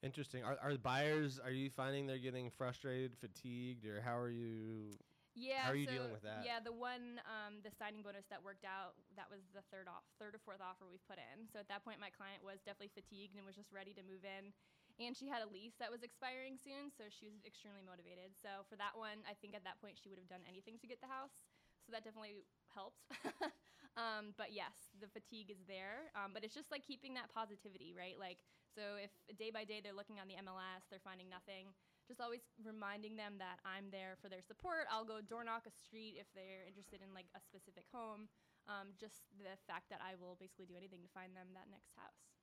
Interesting. 0.01 0.45
Are, 0.45 0.57
are 0.61 0.77
buyers? 0.77 1.41
Are 1.43 1.53
you 1.53 1.69
finding 1.69 2.07
they're 2.07 2.21
getting 2.21 2.49
frustrated, 2.49 3.17
fatigued, 3.17 3.85
or 3.85 4.01
how 4.01 4.17
are 4.17 4.33
you? 4.33 4.97
Yeah. 5.37 5.69
How 5.69 5.73
are 5.73 5.77
you 5.77 5.85
so, 5.85 5.93
dealing 5.93 6.13
with 6.17 6.25
that? 6.25 6.49
Yeah, 6.49 6.65
the 6.65 6.73
one, 6.73 7.21
um, 7.29 7.61
the 7.61 7.69
signing 7.77 8.01
bonus 8.01 8.25
that 8.33 8.41
worked 8.41 8.65
out, 8.65 8.97
that 9.21 9.29
was 9.29 9.45
the 9.53 9.61
third 9.69 9.85
off, 9.85 10.05
third 10.17 10.33
or 10.33 10.41
fourth 10.41 10.65
offer 10.65 10.89
we've 10.89 11.05
put 11.05 11.21
in. 11.21 11.45
So 11.53 11.61
at 11.61 11.69
that 11.69 11.85
point, 11.85 12.01
my 12.01 12.09
client 12.09 12.41
was 12.41 12.65
definitely 12.65 12.97
fatigued 12.97 13.37
and 13.37 13.45
was 13.45 13.57
just 13.57 13.69
ready 13.69 13.93
to 14.01 14.05
move 14.05 14.25
in. 14.25 14.53
And 14.97 15.13
she 15.13 15.29
had 15.29 15.45
a 15.45 15.49
lease 15.53 15.77
that 15.77 15.93
was 15.93 16.01
expiring 16.01 16.57
soon, 16.57 16.89
so 16.89 17.05
she 17.13 17.29
was 17.29 17.45
extremely 17.45 17.85
motivated. 17.85 18.33
So 18.33 18.65
for 18.65 18.81
that 18.81 18.97
one, 18.97 19.21
I 19.29 19.37
think 19.37 19.53
at 19.53 19.61
that 19.69 19.77
point 19.85 20.01
she 20.01 20.09
would 20.09 20.17
have 20.17 20.29
done 20.29 20.41
anything 20.49 20.81
to 20.81 20.89
get 20.89 21.05
the 21.05 21.11
house. 21.13 21.37
So 21.85 21.93
that 21.93 22.01
definitely 22.03 22.49
helped. 22.73 23.05
um, 24.01 24.33
but 24.41 24.57
yes, 24.57 24.91
the 24.97 25.07
fatigue 25.13 25.53
is 25.53 25.61
there. 25.69 26.09
Um, 26.17 26.33
but 26.33 26.43
it's 26.43 26.57
just 26.57 26.73
like 26.73 26.83
keeping 26.83 27.13
that 27.21 27.29
positivity, 27.29 27.93
right? 27.93 28.17
Like, 28.17 28.41
so 28.73 28.97
if 28.97 29.13
day 29.37 29.53
by 29.53 29.69
day 29.69 29.85
they're 29.85 29.97
looking 29.97 30.17
on 30.17 30.27
the 30.27 30.41
MLS, 30.41 30.89
they're 30.89 31.05
finding 31.05 31.29
nothing, 31.29 31.77
just 32.09 32.23
always 32.23 32.45
reminding 32.63 33.19
them 33.19 33.37
that 33.39 33.59
I'm 33.67 33.91
there 33.91 34.17
for 34.23 34.29
their 34.29 34.43
support. 34.43 34.87
I'll 34.89 35.07
go 35.07 35.21
door 35.21 35.43
knock 35.43 35.67
a 35.67 35.75
street 35.75 36.17
if 36.17 36.27
they're 36.33 36.65
interested 36.67 37.03
in 37.03 37.11
like 37.13 37.29
a 37.35 37.41
specific 37.41 37.85
home. 37.91 38.31
Um, 38.67 38.95
just 38.99 39.27
the 39.39 39.55
fact 39.67 39.91
that 39.95 40.03
I 40.03 40.19
will 40.19 40.35
basically 40.39 40.67
do 40.67 40.75
anything 40.75 41.03
to 41.07 41.11
find 41.15 41.35
them 41.35 41.55
that 41.55 41.71
next 41.71 41.95
house. 41.95 42.36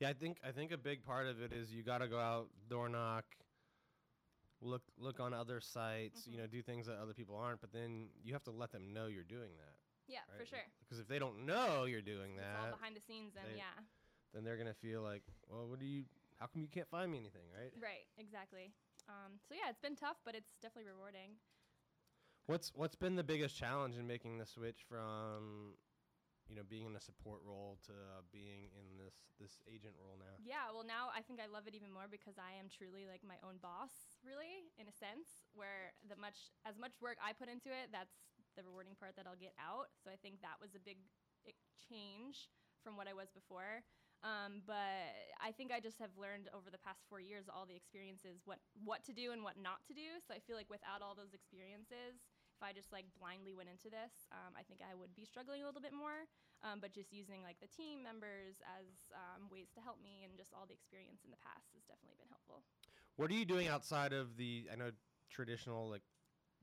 Yeah, 0.00 0.08
I 0.08 0.12
think 0.14 0.38
I 0.46 0.50
think 0.50 0.72
a 0.72 0.78
big 0.78 1.04
part 1.04 1.26
of 1.26 1.40
it 1.42 1.52
is 1.52 1.72
you 1.72 1.82
got 1.82 1.98
to 1.98 2.08
go 2.08 2.18
out, 2.18 2.48
door 2.68 2.88
knock, 2.88 3.24
look 4.62 4.82
look 4.98 5.20
on 5.20 5.32
other 5.34 5.60
sites, 5.60 6.22
Mm-hmm. 6.22 6.32
you 6.32 6.38
know, 6.38 6.46
do 6.46 6.62
things 6.62 6.86
that 6.86 6.96
other 7.00 7.12
people 7.14 7.36
aren't. 7.36 7.60
But 7.60 7.72
then 7.72 8.08
you 8.24 8.32
have 8.32 8.42
to 8.44 8.50
let 8.50 8.72
them 8.72 8.92
know 8.92 9.06
you're 9.06 9.24
doing 9.24 9.50
that. 9.58 9.74
Yeah, 10.08 10.20
for 10.36 10.44
sure. 10.46 10.64
Because 10.80 10.98
if 10.98 11.06
they 11.06 11.18
don't 11.18 11.44
know 11.46 11.84
you're 11.84 12.02
doing 12.02 12.34
It's 12.36 12.44
all 12.58 12.64
that, 12.64 12.72
behind 12.80 12.96
the 12.96 13.00
scenes, 13.00 13.34
and 13.36 13.52
they- 13.52 13.58
yeah, 13.58 13.76
then 14.32 14.42
they're 14.42 14.56
gonna 14.56 14.74
feel 14.74 15.02
like, 15.02 15.22
well, 15.48 15.68
what 15.68 15.78
do 15.78 15.86
you? 15.86 16.04
How 16.38 16.46
come 16.46 16.62
you 16.62 16.68
can't 16.68 16.88
find 16.88 17.12
me 17.12 17.18
anything, 17.18 17.44
right? 17.54 17.70
right, 17.80 18.06
exactly. 18.16 18.72
Um, 19.08 19.38
so 19.46 19.54
yeah, 19.54 19.68
it's 19.68 19.78
been 19.80 19.96
tough, 19.96 20.16
but 20.24 20.34
it's 20.34 20.52
definitely 20.62 20.90
rewarding. 20.90 21.36
What's 22.46 22.72
what's 22.74 22.96
been 22.96 23.16
the 23.16 23.22
biggest 23.24 23.54
challenge 23.56 23.96
in 23.98 24.06
making 24.06 24.38
the 24.38 24.46
switch 24.46 24.82
from, 24.88 25.74
you 26.50 26.58
know, 26.58 26.66
being 26.66 26.90
in 26.90 26.98
a 26.98 27.00
support 27.00 27.38
role 27.46 27.78
to 27.86 27.94
uh, 27.94 28.26
being 28.34 28.74
in 28.74 28.98
this 28.98 29.30
this 29.38 29.62
agent 29.70 29.94
role 30.02 30.18
now? 30.18 30.34
Yeah, 30.42 30.74
well 30.74 30.82
now 30.82 31.14
I 31.14 31.22
think 31.22 31.38
I 31.38 31.46
love 31.46 31.70
it 31.70 31.78
even 31.78 31.94
more 31.94 32.10
because 32.10 32.42
I 32.42 32.58
am 32.58 32.66
truly 32.66 33.06
like 33.06 33.22
my 33.22 33.38
own 33.46 33.62
boss, 33.62 34.18
really, 34.26 34.66
in 34.74 34.90
a 34.90 34.94
sense, 34.94 35.46
where 35.54 35.94
the 36.10 36.18
much 36.18 36.50
as 36.66 36.74
much 36.74 36.98
work 36.98 37.22
I 37.22 37.30
put 37.30 37.46
into 37.46 37.70
it, 37.70 37.94
that's 37.94 38.18
the 38.58 38.66
rewarding 38.66 38.98
part 38.98 39.14
that 39.14 39.30
I'll 39.30 39.38
get 39.38 39.54
out. 39.62 39.94
So 40.02 40.10
I 40.10 40.18
think 40.18 40.42
that 40.42 40.58
was 40.58 40.74
a 40.74 40.82
big 40.82 40.98
change 41.88 42.50
from 42.82 42.98
what 42.98 43.06
I 43.06 43.14
was 43.14 43.30
before. 43.30 43.86
Um, 44.20 44.60
but 44.68 45.16
I 45.40 45.48
think 45.56 45.72
I 45.72 45.80
just 45.80 45.96
have 45.96 46.12
learned 46.20 46.52
over 46.52 46.68
the 46.68 46.82
past 46.82 47.08
four 47.08 47.24
years 47.24 47.48
all 47.48 47.64
the 47.64 47.78
experiences 47.78 48.44
what 48.44 48.60
what 48.84 49.00
to 49.08 49.16
do 49.16 49.32
and 49.32 49.40
what 49.40 49.56
not 49.56 49.80
to 49.88 49.94
do. 49.96 50.20
So 50.20 50.36
I 50.36 50.42
feel 50.44 50.60
like 50.60 50.68
without 50.68 51.00
all 51.00 51.16
those 51.16 51.32
experiences, 51.32 52.20
if 52.60 52.68
I 52.68 52.76
just 52.76 52.92
like 52.92 53.08
blindly 53.16 53.56
went 53.56 53.72
into 53.72 53.88
this, 53.88 54.28
um, 54.36 54.52
I 54.52 54.60
think 54.68 54.84
I 54.84 54.92
would 54.92 55.16
be 55.16 55.24
struggling 55.24 55.64
a 55.64 55.66
little 55.66 55.80
bit 55.80 55.96
more. 55.96 56.28
Um, 56.60 56.76
but 56.76 56.92
just 56.92 57.08
using 57.08 57.40
like 57.40 57.56
the 57.64 57.72
team 57.72 58.04
members 58.04 58.60
as 58.68 59.08
um, 59.16 59.48
ways 59.48 59.72
to 59.72 59.80
help 59.80 59.96
me 60.04 60.28
and 60.28 60.36
just 60.36 60.52
all 60.52 60.68
the 60.68 60.76
experience 60.76 61.24
in 61.24 61.32
the 61.32 61.40
past 61.40 61.72
has 61.72 61.80
definitely 61.88 62.20
been 62.20 62.28
helpful. 62.28 62.60
What 63.16 63.32
are 63.32 63.38
you 63.40 63.48
doing 63.48 63.72
outside 63.72 64.12
of 64.12 64.36
the 64.36 64.68
I 64.68 64.76
know 64.76 64.92
traditional 65.32 65.88
like 65.88 66.04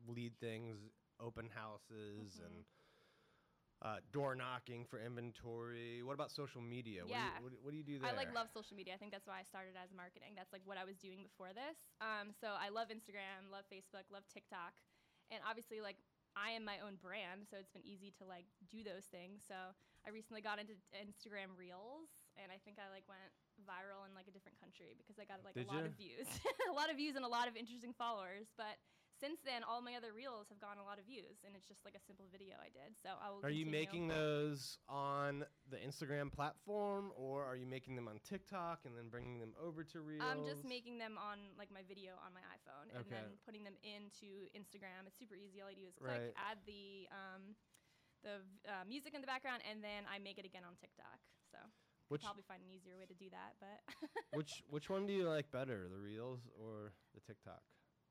lead 0.06 0.38
things, 0.38 0.78
open 1.18 1.50
houses 1.50 2.38
Mhm. 2.38 2.46
and 2.46 2.56
uh, 3.82 4.02
door 4.12 4.34
knocking 4.34 4.86
for 4.86 4.98
inventory. 4.98 6.02
What 6.02 6.14
about 6.18 6.32
social 6.34 6.62
media? 6.62 7.02
What, 7.06 7.10
do 7.10 7.14
Yeah. 7.14 7.38
you, 7.38 7.44
what, 7.44 7.52
do- 7.54 7.62
what 7.62 7.72
do 7.72 7.78
you 7.78 7.84
do 7.86 8.00
there? 8.00 8.10
I 8.10 8.14
like 8.14 8.34
love 8.34 8.50
social 8.50 8.76
media. 8.78 8.94
I 8.94 8.98
think 8.98 9.12
that's 9.14 9.28
why 9.30 9.38
I 9.38 9.44
started 9.46 9.78
as 9.78 9.94
marketing. 9.94 10.34
That's 10.36 10.50
like 10.54 10.66
what 10.66 10.78
I 10.78 10.86
was 10.86 10.98
doing 10.98 11.22
before 11.22 11.54
this. 11.54 11.78
Um, 12.02 12.34
so 12.34 12.58
I 12.58 12.70
love 12.70 12.90
Instagram, 12.90 13.50
love 13.54 13.66
Facebook, 13.70 14.10
love 14.10 14.26
TikTok, 14.34 14.74
and 15.32 15.40
obviously 15.44 15.82
like 15.82 15.98
I 16.38 16.54
am 16.54 16.62
my 16.62 16.78
own 16.86 17.02
brand, 17.02 17.50
so 17.50 17.58
it's 17.58 17.74
been 17.74 17.86
easy 17.86 18.14
to 18.22 18.24
like 18.30 18.46
do 18.70 18.86
those 18.86 19.10
things. 19.10 19.42
So 19.42 19.58
I 20.06 20.14
recently 20.14 20.46
got 20.46 20.62
into 20.62 20.78
Instagram 20.94 21.58
Reels, 21.58 22.30
and 22.38 22.54
I 22.54 22.62
think 22.62 22.78
I 22.78 22.94
like 22.94 23.10
went 23.10 23.34
viral 23.66 24.06
in 24.06 24.14
like 24.14 24.30
a 24.30 24.34
different 24.34 24.62
country 24.62 24.94
because 24.94 25.18
I 25.18 25.26
got 25.26 25.42
like 25.42 25.58
Did 25.58 25.66
a 25.66 25.74
lot 25.74 25.82
of 25.84 25.98
views, 25.98 26.30
a 26.72 26.76
lot 26.78 26.94
of 26.94 26.96
views 26.96 27.18
and 27.18 27.26
a 27.26 27.32
lot 27.32 27.50
of 27.50 27.58
interesting 27.58 27.92
followers. 27.98 28.54
But 28.54 28.78
since 29.20 29.42
then, 29.42 29.66
all 29.66 29.82
my 29.82 29.98
other 29.98 30.14
reels 30.14 30.48
have 30.50 30.62
gotten 30.62 30.78
a 30.78 30.86
lot 30.86 31.02
of 31.02 31.06
views, 31.06 31.42
and 31.46 31.58
it's 31.58 31.66
just 31.68 31.82
like 31.84 31.98
a 31.98 32.04
simple 32.06 32.30
video 32.32 32.56
I 32.62 32.70
did. 32.70 32.94
So 33.02 33.18
I 33.18 33.30
will. 33.34 33.42
Are 33.42 33.50
you 33.50 33.66
making 33.66 34.08
those 34.08 34.78
on 34.88 35.46
the 35.70 35.78
Instagram 35.78 36.32
platform, 36.32 37.12
or 37.18 37.44
are 37.44 37.56
you 37.56 37.66
making 37.66 37.96
them 37.96 38.08
on 38.08 38.20
TikTok 38.22 38.86
and 38.86 38.96
then 38.98 39.10
bringing 39.10 39.40
them 39.40 39.54
over 39.58 39.84
to 39.84 40.02
Reels? 40.02 40.22
I'm 40.22 40.46
just 40.46 40.64
making 40.64 40.98
them 40.98 41.18
on 41.18 41.58
like 41.58 41.74
my 41.74 41.82
video 41.88 42.14
on 42.22 42.34
my 42.34 42.46
iPhone 42.54 42.94
and 42.94 43.06
Okay. 43.06 43.18
then 43.18 43.38
putting 43.46 43.64
them 43.66 43.76
into 43.82 44.46
Instagram. 44.54 45.10
It's 45.10 45.18
super 45.18 45.36
easy. 45.36 45.62
All 45.62 45.70
I 45.70 45.74
do 45.74 45.86
is 45.90 45.98
click, 45.98 46.14
Right. 46.14 46.34
add 46.38 46.62
the 46.66 47.10
um, 47.10 47.58
the 48.24 48.42
uh, 48.70 48.86
music 48.88 49.14
in 49.14 49.22
the 49.22 49.28
background, 49.30 49.62
and 49.70 49.84
then 49.84 50.06
I 50.06 50.20
make 50.20 50.38
it 50.38 50.46
again 50.46 50.64
on 50.66 50.78
TikTok. 50.78 51.20
So 51.52 51.58
Which 52.10 52.24
probably 52.24 52.44
find 52.48 52.62
an 52.62 52.70
easier 52.70 52.98
way 52.98 53.06
to 53.06 53.14
do 53.18 53.30
that, 53.34 53.58
but 53.62 53.82
which 54.38 54.64
which 54.70 54.90
one 54.90 55.06
do 55.06 55.14
you 55.14 55.28
like 55.28 55.50
better, 55.52 55.88
the 55.90 55.98
Reels 55.98 56.46
or 56.58 56.94
the 57.14 57.22
TikTok? 57.22 57.62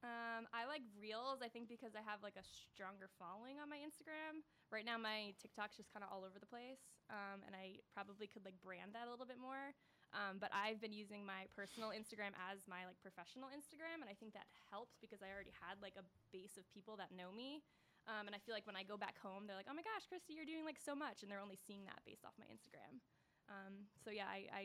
Um, 0.05 0.45
I 0.53 0.69
like 0.69 0.85
Reels. 1.01 1.41
I 1.41 1.49
think 1.49 1.73
because 1.73 1.97
I 1.97 2.05
have 2.05 2.21
like 2.21 2.37
a 2.37 2.45
stronger 2.45 3.09
following 3.17 3.57
on 3.59 3.73
my 3.73 3.81
Instagram. 3.81 4.45
Right 4.69 4.85
now, 4.85 5.01
my 5.01 5.33
TikTok's 5.41 5.77
just 5.81 5.89
kind 5.89 6.05
of 6.05 6.13
all 6.13 6.23
over 6.23 6.37
the 6.37 6.49
place, 6.49 6.85
um, 7.09 7.41
and 7.49 7.57
I 7.57 7.81
probably 7.97 8.29
could 8.29 8.45
like 8.45 8.59
brand 8.61 8.93
that 8.93 9.09
a 9.09 9.11
little 9.11 9.27
bit 9.27 9.41
more. 9.41 9.73
Um, 10.15 10.39
but 10.39 10.53
I've 10.55 10.79
been 10.79 10.95
using 10.95 11.27
my 11.27 11.51
personal 11.57 11.91
Instagram 11.91 12.37
as 12.39 12.63
my 12.71 12.87
like 12.87 13.01
professional 13.03 13.51
Instagram, 13.51 14.05
and 14.05 14.09
I 14.09 14.15
think 14.15 14.37
that 14.37 14.47
helps 14.71 15.01
because 15.01 15.25
I 15.25 15.33
already 15.33 15.55
had 15.65 15.81
like 15.83 15.99
a 15.99 16.07
base 16.31 16.61
of 16.61 16.69
people 16.71 16.95
that 17.01 17.11
know 17.11 17.33
me. 17.35 17.65
Um, 18.07 18.31
and 18.31 18.37
I 18.37 18.41
feel 18.41 18.55
like 18.55 18.69
when 18.71 18.79
I 18.79 18.87
go 18.87 18.95
back 18.95 19.19
home, 19.19 19.51
they're 19.51 19.59
like, 19.59 19.67
"Oh 19.67 19.75
my 19.75 19.83
gosh, 19.83 20.07
Kristie, 20.07 20.39
you're 20.39 20.47
doing 20.47 20.63
like 20.63 20.79
so 20.79 20.95
much," 20.95 21.25
and 21.25 21.29
they're 21.33 21.43
only 21.43 21.59
seeing 21.59 21.83
that 21.91 22.05
based 22.07 22.23
off 22.23 22.39
my 22.39 22.47
Instagram. 22.47 23.03
Um, 23.51 23.91
so 23.99 24.15
yeah, 24.15 24.31
I, 24.31 24.47
I 24.55 24.65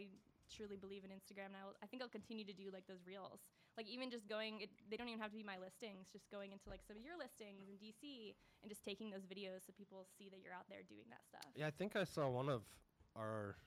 truly 0.54 0.78
believe 0.78 1.02
in 1.02 1.10
Instagram, 1.10 1.56
and 1.56 1.60
I, 1.62 1.66
will, 1.66 1.78
I 1.82 1.88
think 1.88 2.02
I'll 2.06 2.12
continue 2.12 2.46
to 2.46 2.54
do 2.54 2.70
like 2.70 2.86
those 2.86 3.02
reels. 3.08 3.42
Like 3.82 3.90
even 3.90 4.14
just 4.14 4.30
going, 4.30 4.62
it, 4.62 4.70
they 4.94 4.96
don't 4.96 5.10
even 5.10 5.18
have 5.18 5.34
to 5.34 5.38
be 5.38 5.42
my 5.42 5.58
listings. 5.58 6.06
Just 6.14 6.30
going 6.30 6.54
into 6.54 6.70
like 6.70 6.86
some 6.86 6.94
of 6.94 7.02
your 7.02 7.18
listings 7.18 7.66
in 7.66 7.82
DC 7.82 8.38
and 8.62 8.70
just 8.70 8.86
taking 8.86 9.10
those 9.10 9.26
videos 9.26 9.66
so 9.66 9.74
people 9.74 10.06
see 10.22 10.30
that 10.30 10.38
you're 10.38 10.54
out 10.54 10.70
there 10.70 10.86
doing 10.86 11.10
that 11.10 11.26
stuff. 11.26 11.50
Yeah, 11.58 11.66
I 11.66 11.74
think 11.74 11.98
I 11.98 12.06
saw 12.06 12.30
one 12.30 12.46
of 12.46 12.62
our 13.18 13.58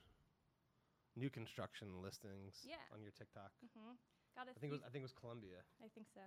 new 1.19 1.27
construction 1.27 1.99
listings 1.99 2.63
Yeah. 2.63 2.79
on 2.95 3.03
your 3.03 3.11
TikTok. 3.11 3.51
hmm 3.75 3.99
Got 4.39 4.47
a 4.47 4.55
I 4.55 4.59
think 4.63 4.71
it 4.71 4.79
was 4.79 4.87
I 4.87 4.89
think 4.95 5.03
it 5.03 5.11
was 5.11 5.19
Columbia. 5.19 5.59
I 5.83 5.91
think 5.91 6.07
so. 6.15 6.23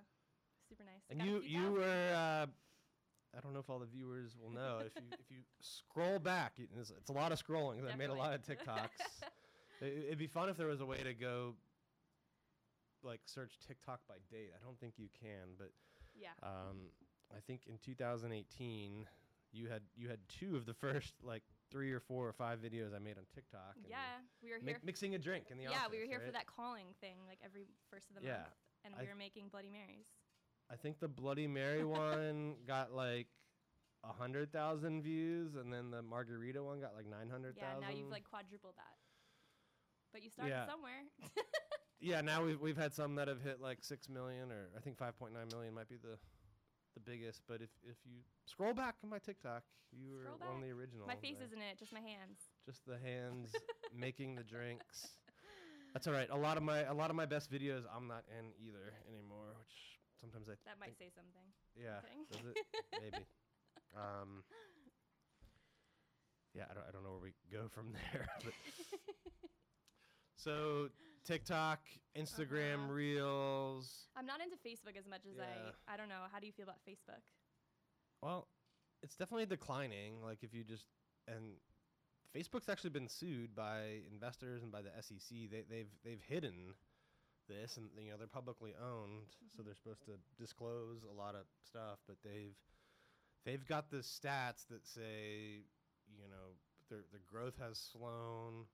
Super 0.68 0.84
nice. 0.84 1.00
And 1.08 1.20
Got 1.20 1.24
you 1.24 1.40
you 1.48 1.72
were 1.72 2.12
uh, 2.12 2.44
I 2.44 3.40
don't 3.40 3.56
know 3.56 3.64
if 3.64 3.72
all 3.72 3.80
the 3.80 3.88
viewers 3.88 4.36
will 4.36 4.52
know 4.52 4.84
if 4.84 4.92
you 5.00 5.08
if 5.16 5.32
you 5.32 5.40
scroll 5.64 6.18
back, 6.18 6.60
it's, 6.60 6.92
it's 6.92 7.08
a 7.08 7.16
lot 7.16 7.32
of 7.32 7.40
scrolling. 7.40 7.80
I 7.90 7.96
made 7.96 8.12
a 8.12 8.20
lot 8.20 8.34
of 8.36 8.44
TikToks. 8.44 9.00
it, 9.80 10.12
it'd 10.12 10.18
be 10.20 10.26
fun 10.28 10.52
if 10.52 10.58
there 10.58 10.68
was 10.68 10.82
a 10.82 10.86
way 10.86 11.02
to 11.02 11.14
go 11.14 11.56
like 13.02 13.20
search 13.24 13.58
TikTok 13.66 14.00
by 14.08 14.16
date. 14.30 14.52
I 14.54 14.64
don't 14.64 14.78
think 14.78 14.94
you 14.98 15.08
can, 15.18 15.54
but 15.58 15.70
Yeah. 16.14 16.32
um, 16.42 16.90
I 17.34 17.40
think 17.40 17.62
in 17.66 17.78
2018 17.78 19.06
you 19.52 19.68
had 19.68 19.82
you 19.96 20.08
had 20.08 20.20
two 20.28 20.56
of 20.56 20.66
the 20.66 20.74
first 20.74 21.14
like 21.22 21.42
three 21.70 21.92
or 21.92 22.00
four 22.00 22.26
or 22.28 22.32
five 22.32 22.58
videos 22.60 22.94
I 22.94 22.98
made 22.98 23.18
on 23.18 23.24
TikTok. 23.34 23.76
and 23.76 23.86
yeah, 23.88 24.20
we 24.42 24.50
were 24.50 24.60
mi- 24.60 24.72
here. 24.72 24.80
mixing 24.84 25.14
a 25.14 25.18
drink 25.18 25.46
in 25.50 25.56
the 25.58 25.64
yeah, 25.64 25.70
office. 25.84 25.92
we 25.92 25.98
were 26.00 26.06
here 26.06 26.20
for 26.20 26.32
that 26.32 26.46
calling 26.46 26.94
thing, 27.00 27.16
like 27.26 27.38
every 27.44 27.64
first 27.90 28.08
of 28.10 28.16
the 28.16 28.22
Yeah, 28.22 28.32
month, 28.38 28.54
and 28.84 28.94
I 28.96 29.02
we 29.02 29.08
were 29.08 29.14
making 29.14 29.48
Bloody 29.48 29.70
Marys. 29.70 30.08
I 30.70 30.76
think 30.76 30.98
the 31.00 31.08
Bloody 31.08 31.46
Mary 31.46 31.84
one 31.84 32.56
got 32.66 32.92
like 32.92 33.28
a 34.04 34.12
hundred 34.12 34.52
thousand 34.52 35.02
views, 35.02 35.54
and 35.56 35.72
then 35.72 35.90
the 35.90 36.02
Margarita 36.02 36.62
one 36.62 36.80
got 36.80 36.94
like 36.94 37.06
nine 37.06 37.28
hundred 37.30 37.56
Yeah, 37.56 37.78
now 37.80 37.90
you've 37.90 38.10
like 38.10 38.24
quadrupled 38.24 38.76
that. 38.76 38.96
But 40.12 40.22
you 40.22 40.30
started 40.30 40.52
Yeah. 40.52 40.66
somewhere. 40.66 41.04
yeah. 42.00 42.20
Now 42.20 42.44
we've 42.44 42.60
we've 42.60 42.76
had 42.76 42.94
some 42.94 43.14
that 43.16 43.28
have 43.28 43.40
hit 43.42 43.60
like 43.60 43.78
six 43.82 44.08
million, 44.08 44.50
or 44.52 44.68
I 44.76 44.80
think 44.80 44.96
five 44.98 45.18
point 45.18 45.34
nine 45.34 45.48
million 45.52 45.74
might 45.74 45.88
be 45.88 45.96
the 45.96 46.18
the 46.94 47.00
biggest. 47.00 47.42
But 47.48 47.62
if 47.62 47.70
if 47.84 47.96
you 48.04 48.18
scroll 48.46 48.74
back 48.74 48.96
on 49.04 49.10
my 49.10 49.18
TikTok, 49.18 49.62
you 49.92 50.12
were 50.12 50.22
Scroll 50.24 50.38
one 50.38 50.48
of 50.48 50.54
back. 50.60 50.68
the 50.68 50.74
original. 50.74 51.06
my 51.06 51.16
face 51.16 51.38
there. 51.38 51.46
isn't 51.46 51.58
it, 51.62 51.78
just 51.78 51.92
my 51.92 52.00
hands. 52.00 52.40
just 52.66 52.84
the 52.86 52.98
hands 52.98 53.52
making 53.96 54.34
the 54.36 54.44
drinks. 54.44 55.08
That's 55.94 56.06
all 56.06 56.12
right. 56.12 56.28
A 56.30 56.36
lot 56.36 56.56
of 56.56 56.62
my 56.62 56.80
a 56.80 56.94
lot 56.94 57.10
of 57.10 57.16
my 57.16 57.26
best 57.26 57.50
videos 57.50 57.82
I'm 57.94 58.06
not 58.08 58.24
in 58.38 58.52
either 58.66 58.92
anymore, 59.08 59.54
which 59.58 59.74
sometimes 60.20 60.48
I 60.48 60.52
That 60.66 60.78
might 60.78 60.98
say 60.98 61.10
something. 61.14 61.46
Yeah. 61.76 62.00
Does 62.30 62.44
it? 62.54 62.66
Maybe. 63.00 63.24
Um, 63.96 64.42
yeah, 66.54 66.64
I 66.70 66.74
don't, 66.74 66.84
I 66.88 66.90
don't 66.92 67.04
know 67.04 67.12
where 67.12 67.20
we 67.20 67.32
go 67.50 67.68
from 67.68 67.92
there. 68.12 68.26
So 70.36 70.88
TikTok, 71.24 71.80
Instagram 72.16 72.84
Uh-huh. 72.84 72.92
Reels. 72.92 74.08
I'm 74.16 74.26
not 74.26 74.40
into 74.40 74.56
Facebook 74.56 74.96
as 74.98 75.06
much 75.06 75.26
as 75.26 75.36
Yeah. 75.36 75.72
I. 75.86 75.94
I 75.94 75.96
don't 75.96 76.08
know. 76.08 76.24
How 76.32 76.38
do 76.40 76.46
you 76.46 76.52
feel 76.52 76.64
about 76.64 76.80
Facebook? 76.88 77.22
Well, 78.22 78.48
it's 79.02 79.16
definitely 79.16 79.46
declining. 79.46 80.22
Like 80.22 80.42
if 80.42 80.52
you 80.54 80.64
just 80.64 80.86
and 81.26 81.56
Facebook's 82.34 82.68
actually 82.68 82.90
been 82.90 83.08
sued 83.08 83.54
by 83.54 84.02
investors 84.10 84.62
and 84.62 84.70
by 84.72 84.82
the 84.82 84.90
SEC. 85.00 85.50
They, 85.50 85.62
they've 85.68 85.90
they've 86.04 86.20
hidden 86.20 86.74
this, 87.48 87.76
and 87.78 87.88
you 87.98 88.10
know 88.10 88.16
they're 88.18 88.26
publicly 88.26 88.74
owned, 88.80 89.24
so 89.56 89.62
they're 89.62 89.74
supposed 89.74 90.04
to 90.04 90.18
disclose 90.38 91.04
a 91.04 91.12
lot 91.12 91.34
of 91.34 91.46
stuff. 91.64 91.98
But 92.06 92.16
they've 92.22 92.54
they've 93.44 93.64
got 93.66 93.90
the 93.90 93.98
stats 93.98 94.66
that 94.68 94.86
say, 94.86 95.62
you 96.16 96.28
know, 96.28 96.56
their 96.90 97.04
their 97.10 97.22
growth 97.26 97.56
has 97.58 97.78
slown. 97.78 98.66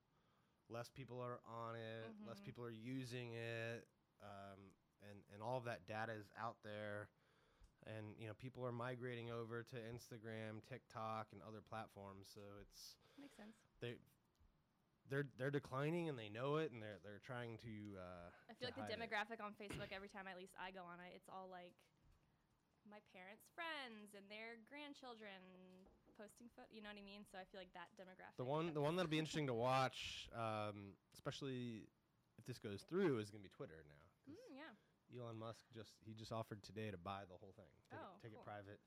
Less 0.69 0.89
people 0.89 1.19
are 1.21 1.39
on 1.47 1.75
it. 1.75 2.15
Less 2.27 2.39
Mhm. 2.39 2.45
people 2.45 2.63
are 2.65 2.71
using 2.71 3.33
it, 3.33 3.87
um, 4.21 4.71
and 5.09 5.23
and 5.33 5.41
all 5.43 5.57
of 5.57 5.65
that 5.65 5.85
data 5.85 6.13
is 6.13 6.31
out 6.37 6.57
there 6.63 7.09
and 7.85 8.17
you 8.17 8.25
know 8.27 8.33
people 8.33 8.65
are 8.65 8.71
migrating 8.71 9.29
over 9.29 9.61
to 9.63 9.75
Instagram, 9.77 10.63
TikTok, 10.65 11.31
and 11.31 11.41
other 11.43 11.61
platforms. 11.61 12.27
So 12.33 12.41
it's 12.61 12.97
Makes 13.17 13.35
sense. 13.37 13.55
they 13.79 13.95
they're 15.09 15.27
they're 15.37 15.51
declining 15.53 16.09
and 16.09 16.17
they 16.17 16.29
know 16.29 16.57
it, 16.57 16.71
and 16.71 16.81
they're 16.81 16.97
they're 17.03 17.19
trying 17.21 17.57
to. 17.59 17.97
Uh, 17.99 18.29
I 18.49 18.53
feel 18.57 18.69
to 18.71 18.73
like 18.73 18.75
the 18.75 18.81
hide 18.81 18.91
it. 18.91 18.97
demographic 18.99 19.39
on 19.43 19.53
Facebook 19.53 19.91
every 19.91 20.09
time 20.09 20.25
at 20.27 20.37
least 20.37 20.55
I 20.57 20.71
go 20.71 20.81
on 20.83 20.99
it, 20.99 21.13
it's 21.15 21.29
all 21.29 21.47
like 21.49 21.73
my 22.89 22.97
parents' 23.13 23.45
friends 23.53 24.13
and 24.15 24.29
their 24.29 24.57
grandchildren 24.69 25.84
posting 26.17 26.47
photo. 26.55 26.67
You 26.71 26.81
know 26.81 26.89
what 26.89 26.97
I 26.99 27.05
mean? 27.05 27.23
So 27.29 27.37
I 27.37 27.45
feel 27.51 27.59
like 27.61 27.73
that 27.75 27.91
demographic. 27.99 28.37
The 28.37 28.45
one 28.47 28.73
the 28.73 28.81
one 28.81 28.95
that'll 28.95 29.11
be 29.11 29.19
interesting 29.23 29.47
to 29.47 29.53
watch, 29.53 30.29
um, 30.35 30.95
especially 31.13 31.87
if 32.39 32.45
this 32.45 32.57
goes 32.57 32.83
through, 32.87 33.19
is 33.19 33.29
gonna 33.29 33.43
be 33.43 33.49
Twitter 33.53 33.83
now. 33.87 34.33
Mm, 34.33 34.49
yeah. 34.55 34.73
Elon 35.13 35.37
Musk 35.37 35.63
just 35.73 35.93
he 36.05 36.13
just 36.13 36.31
offered 36.31 36.63
today 36.63 36.89
to 36.89 36.97
buy 36.97 37.21
the 37.29 37.37
whole 37.37 37.53
thing, 37.55 37.69
take, 37.91 37.99
Oh, 38.01 38.17
it, 38.17 38.23
take 38.23 38.33
cool. 38.33 38.41
it 38.41 38.45
private. 38.45 38.79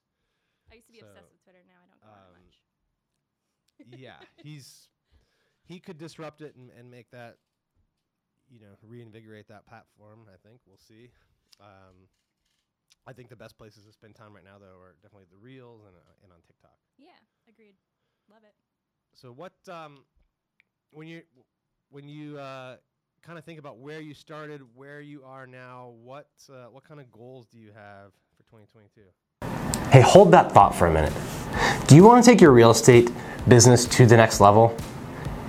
I 0.70 0.75
used 0.75 0.87
to 0.88 0.92
be 0.92 1.00
obsessed 1.00 1.30
with 1.32 1.42
Twitter. 1.44 1.62
Now 1.68 1.80
I 1.80 1.87
don't 1.88 2.00
go 2.02 2.08
on 2.11 2.25
um, 2.28 2.42
much. 2.44 2.56
yeah, 4.00 4.18
he's 4.44 4.88
he 5.64 5.78
could 5.80 5.97
disrupt 5.99 6.40
it 6.42 6.56
and, 6.56 6.70
and 6.78 6.90
make 6.90 7.11
that, 7.12 7.37
you 8.50 8.58
know, 8.58 8.75
reinvigorate 8.82 9.49
that 9.49 9.66
platform. 9.66 10.26
I 10.32 10.37
think 10.47 10.61
we'll 10.66 10.76
see. 10.80 11.11
Um, 11.61 12.08
I 13.08 13.14
think 13.14 13.30
the 13.30 13.36
best 13.36 13.56
places 13.56 13.86
to 13.86 13.92
spend 13.92 14.14
time 14.14 14.34
right 14.34 14.44
now, 14.44 14.58
though, 14.60 14.78
are 14.78 14.94
definitely 15.02 15.28
the 15.30 15.38
reels 15.38 15.80
and 15.86 15.96
uh, 15.96 16.22
and 16.22 16.30
on 16.30 16.40
TikTok. 16.46 16.76
Yeah, 16.98 17.06
agreed. 17.48 17.72
Love 18.30 18.42
it. 18.44 18.52
So 19.14 19.32
what 19.32 19.54
um, 19.66 20.04
when 20.90 21.08
you 21.08 21.22
when 21.90 22.06
you 22.06 22.38
uh, 22.38 22.76
kind 23.22 23.38
of 23.38 23.46
think 23.46 23.58
about 23.58 23.78
where 23.78 24.00
you 24.00 24.12
started, 24.12 24.60
where 24.74 25.00
you 25.00 25.22
are 25.24 25.46
now, 25.46 25.94
what 26.02 26.28
uh, 26.50 26.66
what 26.70 26.84
kind 26.84 27.00
of 27.00 27.10
goals 27.10 27.46
do 27.46 27.58
you 27.58 27.70
have 27.74 28.12
for 28.36 28.42
2022? 28.42 29.00
Hey, 29.90 30.02
hold 30.02 30.30
that 30.32 30.52
thought 30.52 30.74
for 30.74 30.86
a 30.86 30.92
minute. 30.92 31.14
Do 31.86 31.96
you 31.96 32.04
want 32.04 32.22
to 32.22 32.30
take 32.30 32.42
your 32.42 32.52
real 32.52 32.72
estate 32.72 33.10
business 33.48 33.86
to 33.86 34.04
the 34.04 34.18
next 34.18 34.38
level? 34.38 34.76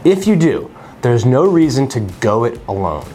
If 0.06 0.26
you 0.26 0.38
do, 0.38 0.74
there's 1.02 1.26
no 1.26 1.44
reason 1.44 1.90
to 1.90 2.00
go 2.22 2.46
it 2.46 2.58
alone. 2.70 3.06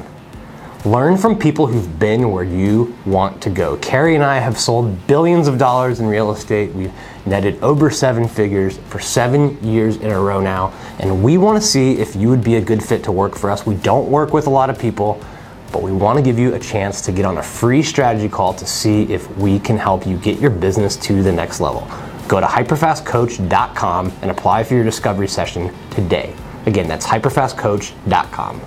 Learn 0.84 1.16
from 1.16 1.38
people 1.38 1.66
who've 1.66 1.98
been 1.98 2.30
where 2.30 2.44
you 2.44 2.94
want 3.06 3.40
to 3.40 3.48
go. 3.48 3.78
Keri 3.78 4.16
and 4.16 4.22
I 4.22 4.38
have 4.38 4.58
sold 4.58 5.06
billions 5.06 5.48
of 5.48 5.56
dollars 5.56 5.98
in 5.98 6.06
real 6.06 6.30
estate. 6.30 6.72
We've 6.74 6.92
netted 7.24 7.62
over 7.62 7.88
seven 7.88 8.28
figures 8.28 8.76
for 8.88 9.00
seven 9.00 9.56
years 9.64 9.96
in 9.96 10.10
a 10.10 10.20
row 10.20 10.42
now, 10.42 10.74
and 10.98 11.24
we 11.24 11.38
want 11.38 11.58
to 11.62 11.66
see 11.66 11.92
if 11.92 12.14
you 12.14 12.28
would 12.28 12.44
be 12.44 12.56
a 12.56 12.60
good 12.60 12.82
fit 12.82 13.02
to 13.04 13.12
work 13.12 13.34
for 13.34 13.50
us. 13.50 13.64
We 13.64 13.76
don't 13.76 14.10
work 14.10 14.34
with 14.34 14.46
a 14.46 14.50
lot 14.50 14.68
of 14.68 14.78
people, 14.78 15.24
but 15.72 15.80
we 15.80 15.90
want 15.90 16.18
to 16.18 16.22
give 16.22 16.38
you 16.38 16.54
a 16.54 16.58
chance 16.58 17.00
to 17.00 17.12
get 17.12 17.24
on 17.24 17.38
a 17.38 17.42
free 17.42 17.82
strategy 17.82 18.28
call 18.28 18.52
to 18.52 18.66
see 18.66 19.04
if 19.04 19.34
we 19.38 19.58
can 19.58 19.78
help 19.78 20.06
you 20.06 20.18
get 20.18 20.38
your 20.38 20.50
business 20.50 20.96
to 20.96 21.22
the 21.22 21.32
next 21.32 21.60
level. 21.60 21.88
Go 22.28 22.40
to 22.40 22.46
hyperfastcoach.com 22.46 24.12
and 24.20 24.30
apply 24.30 24.64
for 24.64 24.74
your 24.74 24.84
discovery 24.84 25.28
session 25.28 25.74
today. 25.90 26.36
Again, 26.66 26.88
that's 26.88 27.06
hyperfastcoach.com. 27.06 28.60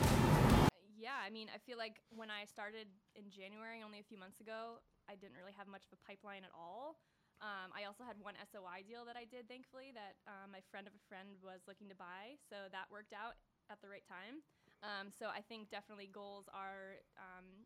Yeah, 1.00 1.12
I 1.24 1.29
mean, 1.29 1.47
I 1.53 1.59
feel 1.59 1.77
like 1.77 2.01
when 2.17 2.29
I 2.29 2.45
started 2.45 2.88
in 3.15 3.29
January, 3.29 3.81
only 3.86 4.00
a 4.00 4.03
few 4.03 4.17
months 4.17 4.41
ago, 4.41 4.81
I 5.07 5.15
didn't 5.15 5.38
really 5.38 5.53
have 5.57 5.67
much 5.67 5.86
of 5.86 5.97
a 5.97 6.01
pipeline 6.27 6.43
at 6.43 6.51
all. 6.51 7.00
Um, 7.39 7.72
I 7.72 7.88
also 7.88 8.03
had 8.03 8.19
one 8.19 8.36
SOI 8.51 8.84
deal 8.84 9.07
that 9.07 9.15
I 9.15 9.24
did, 9.24 9.48
thankfully, 9.48 9.96
that 9.96 10.19
um, 10.27 10.51
my 10.51 10.60
friend 10.67 10.84
of 10.84 10.91
a 10.91 11.03
friend 11.07 11.39
was 11.39 11.63
looking 11.69 11.88
to 11.88 11.96
buy, 11.96 12.36
so 12.51 12.67
that 12.75 12.91
worked 12.91 13.15
out 13.15 13.39
at 13.72 13.79
the 13.79 13.88
right 13.88 14.03
time. 14.03 14.43
Um, 14.84 15.13
so 15.13 15.29
I 15.31 15.46
think 15.46 15.69
definitely 15.72 16.10
goals 16.12 16.50
are 16.51 17.00
um, 17.15 17.63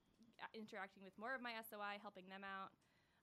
interacting 0.54 1.02
with 1.02 1.16
more 1.18 1.34
of 1.34 1.42
my 1.42 1.58
SOI, 1.66 1.98
helping 2.04 2.28
them 2.28 2.44
out, 2.44 2.76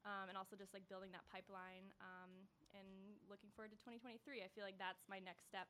um, 0.09 0.33
and 0.33 0.41
also 0.41 0.57
just 0.57 0.73
like 0.73 0.89
building 0.89 1.13
that 1.13 1.29
pipeline 1.29 1.93
um, 2.01 2.49
and 2.73 3.21
looking 3.29 3.53
forward 3.53 3.71
to 3.77 3.79
2023. 3.79 4.41
I 4.41 4.49
feel 4.57 4.65
like 4.65 4.81
that's 4.81 5.05
my 5.05 5.21
next 5.21 5.47
step 5.47 5.69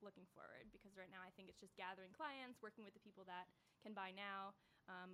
looking 0.00 0.30
forward 0.32 0.70
because 0.72 0.94
right 0.96 1.10
now 1.10 1.20
I 1.20 1.34
think 1.34 1.50
it's 1.50 1.60
just 1.60 1.74
gathering 1.74 2.14
clients, 2.14 2.62
working 2.62 2.86
with 2.86 2.94
the 2.94 3.02
people 3.02 3.26
that 3.28 3.50
can 3.82 3.92
buy 3.92 4.14
now. 4.14 4.56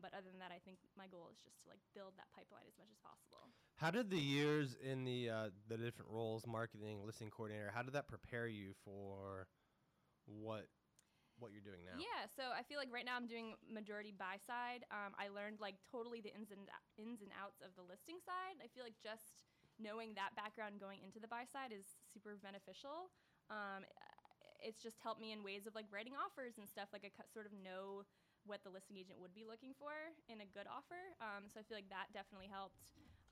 But 0.00 0.16
other 0.16 0.32
than 0.32 0.40
that, 0.40 0.56
I 0.56 0.60
think 0.64 0.80
goal 1.26 1.34
is 1.34 1.42
just 1.42 1.58
to 1.62 1.68
like 1.74 1.82
build 1.94 2.14
that 2.16 2.30
pipeline 2.30 2.62
as 2.70 2.78
much 2.78 2.86
as 2.94 2.98
possible. 3.02 3.50
How 3.76 3.90
did 3.90 4.08
the 4.08 4.20
years 4.20 4.78
in 4.78 5.04
the 5.04 5.30
uh, 5.30 5.48
the 5.68 5.76
different 5.76 6.10
roles, 6.10 6.46
marketing, 6.46 7.02
listing 7.04 7.30
coordinator, 7.30 7.70
how 7.74 7.82
did 7.82 7.92
that 7.94 8.06
prepare 8.06 8.46
you 8.46 8.72
for 8.86 9.50
what 10.24 10.70
what 11.36 11.52
you're 11.52 11.64
doing 11.64 11.84
now? 11.84 12.00
Yeah, 12.00 12.24
so 12.32 12.54
I 12.56 12.64
feel 12.64 12.80
like 12.80 12.88
right 12.88 13.04
now 13.04 13.18
I'm 13.18 13.28
doing 13.28 13.60
majority 13.68 14.14
buy 14.14 14.40
side. 14.40 14.88
Um, 14.88 15.12
I 15.20 15.28
learned 15.28 15.60
like 15.60 15.76
totally 15.84 16.24
the 16.24 16.32
ins 16.32 16.48
and 16.54 16.64
ins 16.96 17.20
and 17.20 17.28
outs 17.36 17.60
of 17.60 17.76
the 17.76 17.84
listing 17.84 18.16
side. 18.22 18.56
I 18.62 18.70
feel 18.72 18.86
like 18.86 18.96
just 18.96 19.44
knowing 19.76 20.16
that 20.16 20.32
background 20.32 20.80
going 20.80 21.04
into 21.04 21.20
the 21.20 21.28
buy 21.28 21.44
side 21.44 21.76
is 21.76 21.84
super 22.08 22.40
beneficial. 22.40 23.12
Um, 23.52 23.84
it's 24.64 24.80
just 24.80 24.96
helped 25.04 25.20
me 25.20 25.36
in 25.36 25.44
ways 25.44 25.68
of 25.68 25.76
like 25.76 25.84
writing 25.92 26.16
offers 26.16 26.56
and 26.56 26.64
stuff. 26.64 26.88
Like 26.96 27.04
I 27.04 27.12
sort 27.28 27.44
of 27.44 27.52
know 27.52 28.08
what 28.46 28.62
the 28.62 28.72
listing 28.72 28.96
agent 28.96 29.18
would 29.18 29.34
be 29.34 29.44
looking 29.44 29.74
for 29.76 29.92
in 30.30 30.40
a 30.40 30.48
good 30.54 30.70
offer. 30.70 30.98
Um, 31.18 31.50
so 31.50 31.60
I 31.60 31.66
feel 31.66 31.76
like 31.76 31.90
that 31.90 32.14
definitely 32.14 32.48
helped. 32.48 32.80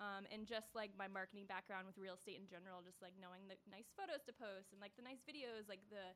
Um, 0.03 0.27
and 0.35 0.43
just 0.43 0.75
like 0.75 0.91
my 0.99 1.07
marketing 1.07 1.47
background 1.47 1.87
with 1.87 1.95
real 1.97 2.19
estate 2.19 2.43
in 2.43 2.51
general, 2.51 2.83
just 2.83 2.99
like 2.99 3.15
knowing 3.15 3.47
the 3.47 3.55
nice 3.71 3.95
photos 3.95 4.27
to 4.27 4.35
post 4.35 4.75
and 4.75 4.83
like 4.83 4.95
the 4.99 5.07
nice 5.07 5.23
videos, 5.23 5.71
like 5.71 5.87
the 5.87 6.13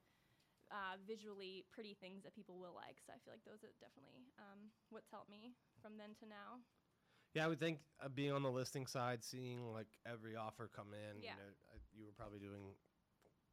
uh, 0.74 0.98
visually 1.06 1.62
pretty 1.70 1.94
things 1.96 2.26
that 2.26 2.34
people 2.34 2.58
will 2.58 2.74
like. 2.74 2.98
So 3.06 3.14
I 3.14 3.22
feel 3.22 3.32
like 3.32 3.46
those 3.46 3.62
are 3.62 3.72
definitely 3.78 4.34
um, 4.36 4.74
what's 4.90 5.08
helped 5.14 5.30
me 5.30 5.54
from 5.78 5.94
then 5.94 6.18
to 6.18 6.26
now. 6.26 6.58
Yeah, 7.38 7.44
I 7.44 7.48
would 7.48 7.60
think 7.60 7.78
uh, 8.02 8.10
being 8.10 8.32
on 8.32 8.42
the 8.42 8.50
listing 8.50 8.86
side, 8.86 9.22
seeing 9.22 9.72
like 9.72 9.88
every 10.02 10.34
offer 10.34 10.68
come 10.74 10.90
in. 10.90 11.22
Yeah. 11.22 11.38
You 11.38 11.38
know, 11.38 11.50
I, 11.70 11.76
you 11.94 12.04
were 12.04 12.16
probably 12.16 12.42
doing 12.42 12.74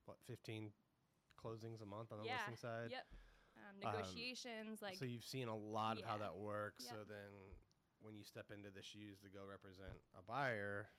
what 0.06 0.18
15 0.28 0.72
closings 1.38 1.82
a 1.82 1.86
month 1.86 2.12
on 2.12 2.20
the 2.20 2.26
yeah. 2.26 2.42
listing 2.42 2.58
side. 2.58 2.90
Yep. 2.90 3.06
Um, 3.56 3.80
negotiations, 3.80 4.82
like 4.82 4.98
so 4.98 5.06
you've 5.06 5.24
seen 5.24 5.48
a 5.48 5.56
lot 5.56 5.98
of 5.98 6.06
how 6.06 6.18
that 6.18 6.36
works. 6.36 6.86
So 6.86 7.08
then, 7.08 7.32
when 8.02 8.16
you 8.16 8.24
step 8.24 8.52
into 8.52 8.70
the 8.70 8.84
shoes 8.84 9.20
to 9.24 9.30
go 9.32 9.48
represent 9.48 9.96
a 10.14 10.22
buyer, 10.22 10.92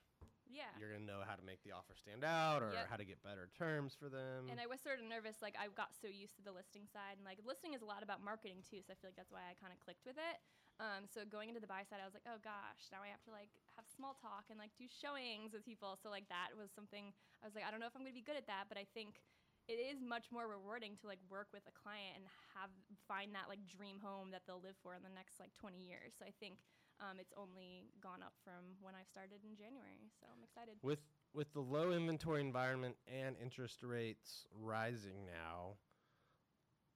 yeah. 0.48 0.72
you're 0.80 0.90
gonna 0.90 1.04
know 1.04 1.20
how 1.26 1.36
to 1.36 1.44
make 1.44 1.60
the 1.62 1.72
offer 1.72 1.92
stand 1.94 2.25
out 2.25 2.62
or 2.62 2.72
Yep. 2.72 2.88
how 2.88 2.96
to 2.96 3.04
get 3.04 3.22
better 3.22 3.50
terms 3.52 3.94
for 3.94 4.08
them. 4.08 4.48
And 4.48 4.60
I 4.60 4.66
was 4.66 4.80
sort 4.80 4.98
of 4.98 5.04
nervous, 5.04 5.42
like 5.42 5.54
I 5.58 5.68
got 5.68 5.94
so 5.94 6.08
used 6.08 6.36
to 6.36 6.42
the 6.42 6.52
listing 6.52 6.86
side, 6.88 7.20
and 7.20 7.25
like 7.25 7.38
listing 7.44 7.75
is 7.75 7.82
a 7.82 7.88
lot 7.88 8.02
about 8.02 8.22
marketing 8.25 8.62
too. 8.64 8.80
So 8.80 8.92
I 8.92 8.96
feel 8.96 9.12
like 9.12 9.20
that's 9.20 9.32
why 9.32 9.44
I 9.44 9.54
kind 9.60 9.72
of 9.72 9.78
clicked 9.84 10.06
with 10.06 10.16
it. 10.16 10.40
Um, 10.80 11.08
so 11.08 11.25
going 11.25 11.48
into 11.48 11.60
the 11.60 11.68
buy 11.68 11.84
side, 11.88 12.04
I 12.04 12.06
was 12.08 12.12
like, 12.12 12.28
oh 12.28 12.36
gosh, 12.44 12.88
now 12.92 13.00
I 13.00 13.08
have 13.08 13.22
to 13.25 13.32
like 13.32 13.48
have 13.76 13.88
small 13.88 14.12
talk 14.16 14.48
and 14.52 14.58
like 14.60 14.72
do 14.76 14.88
showings 14.88 15.52
with 15.52 15.64
people. 15.64 15.96
So 15.96 16.08
like 16.12 16.28
that 16.28 16.52
was 16.56 16.68
something 16.72 17.12
I 17.40 17.46
was 17.48 17.54
like, 17.56 17.64
I 17.64 17.70
don't 17.70 17.80
know 17.80 17.88
if 17.88 17.96
I'm 17.96 18.02
gonna 18.04 18.16
be 18.16 18.25
good 18.25 18.36
at 18.36 18.46
that, 18.48 18.68
but 18.68 18.76
I 18.76 18.84
think 18.92 19.20
it 19.68 19.82
is 19.82 19.99
much 19.99 20.30
more 20.30 20.46
rewarding 20.46 20.94
to 21.02 21.06
like 21.11 21.18
work 21.26 21.50
with 21.52 21.66
a 21.66 21.75
client 21.75 22.14
and 22.14 22.25
have 22.54 22.70
find 23.11 23.35
that 23.35 23.50
like 23.50 23.58
dream 23.66 23.99
home 23.99 24.30
that 24.30 24.42
they'll 24.46 24.62
live 24.62 24.78
for 24.82 24.94
in 24.94 25.02
the 25.02 25.11
next 25.11 25.38
like 25.42 25.50
20 25.58 25.76
years. 25.78 26.14
So 26.18 26.25
I 26.25 26.32
think 26.38 26.62
um, 27.02 27.18
it's 27.18 27.35
only 27.37 27.90
gone 28.00 28.23
up 28.23 28.32
from 28.46 28.78
when 28.80 28.94
I 28.94 29.02
started 29.04 29.42
in 29.42 29.58
January. 29.58 30.06
So 30.20 30.26
I'm 30.30 30.42
excited. 30.42 30.78
with 30.82 31.02
with 31.35 31.52
the 31.52 31.61
low 31.61 31.92
inventory 31.92 32.40
environment 32.40 32.96
and 33.11 33.37
interest 33.42 33.82
rates 33.82 34.46
rising 34.54 35.26
now, 35.26 35.76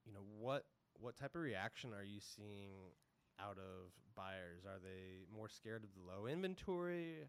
you 0.07 0.12
know 0.12 0.25
what 0.39 0.65
what 0.95 1.17
type 1.17 1.35
of 1.35 1.43
reaction 1.43 1.91
are 1.93 2.05
you 2.05 2.21
seeing 2.21 2.95
out 3.41 3.59
of 3.59 3.91
buyers? 4.15 4.65
Are 4.65 4.79
they 4.79 5.27
more 5.35 5.49
scared 5.49 5.85
of 5.85 5.91
the 5.95 6.07
low 6.07 6.27
inventory, 6.27 7.29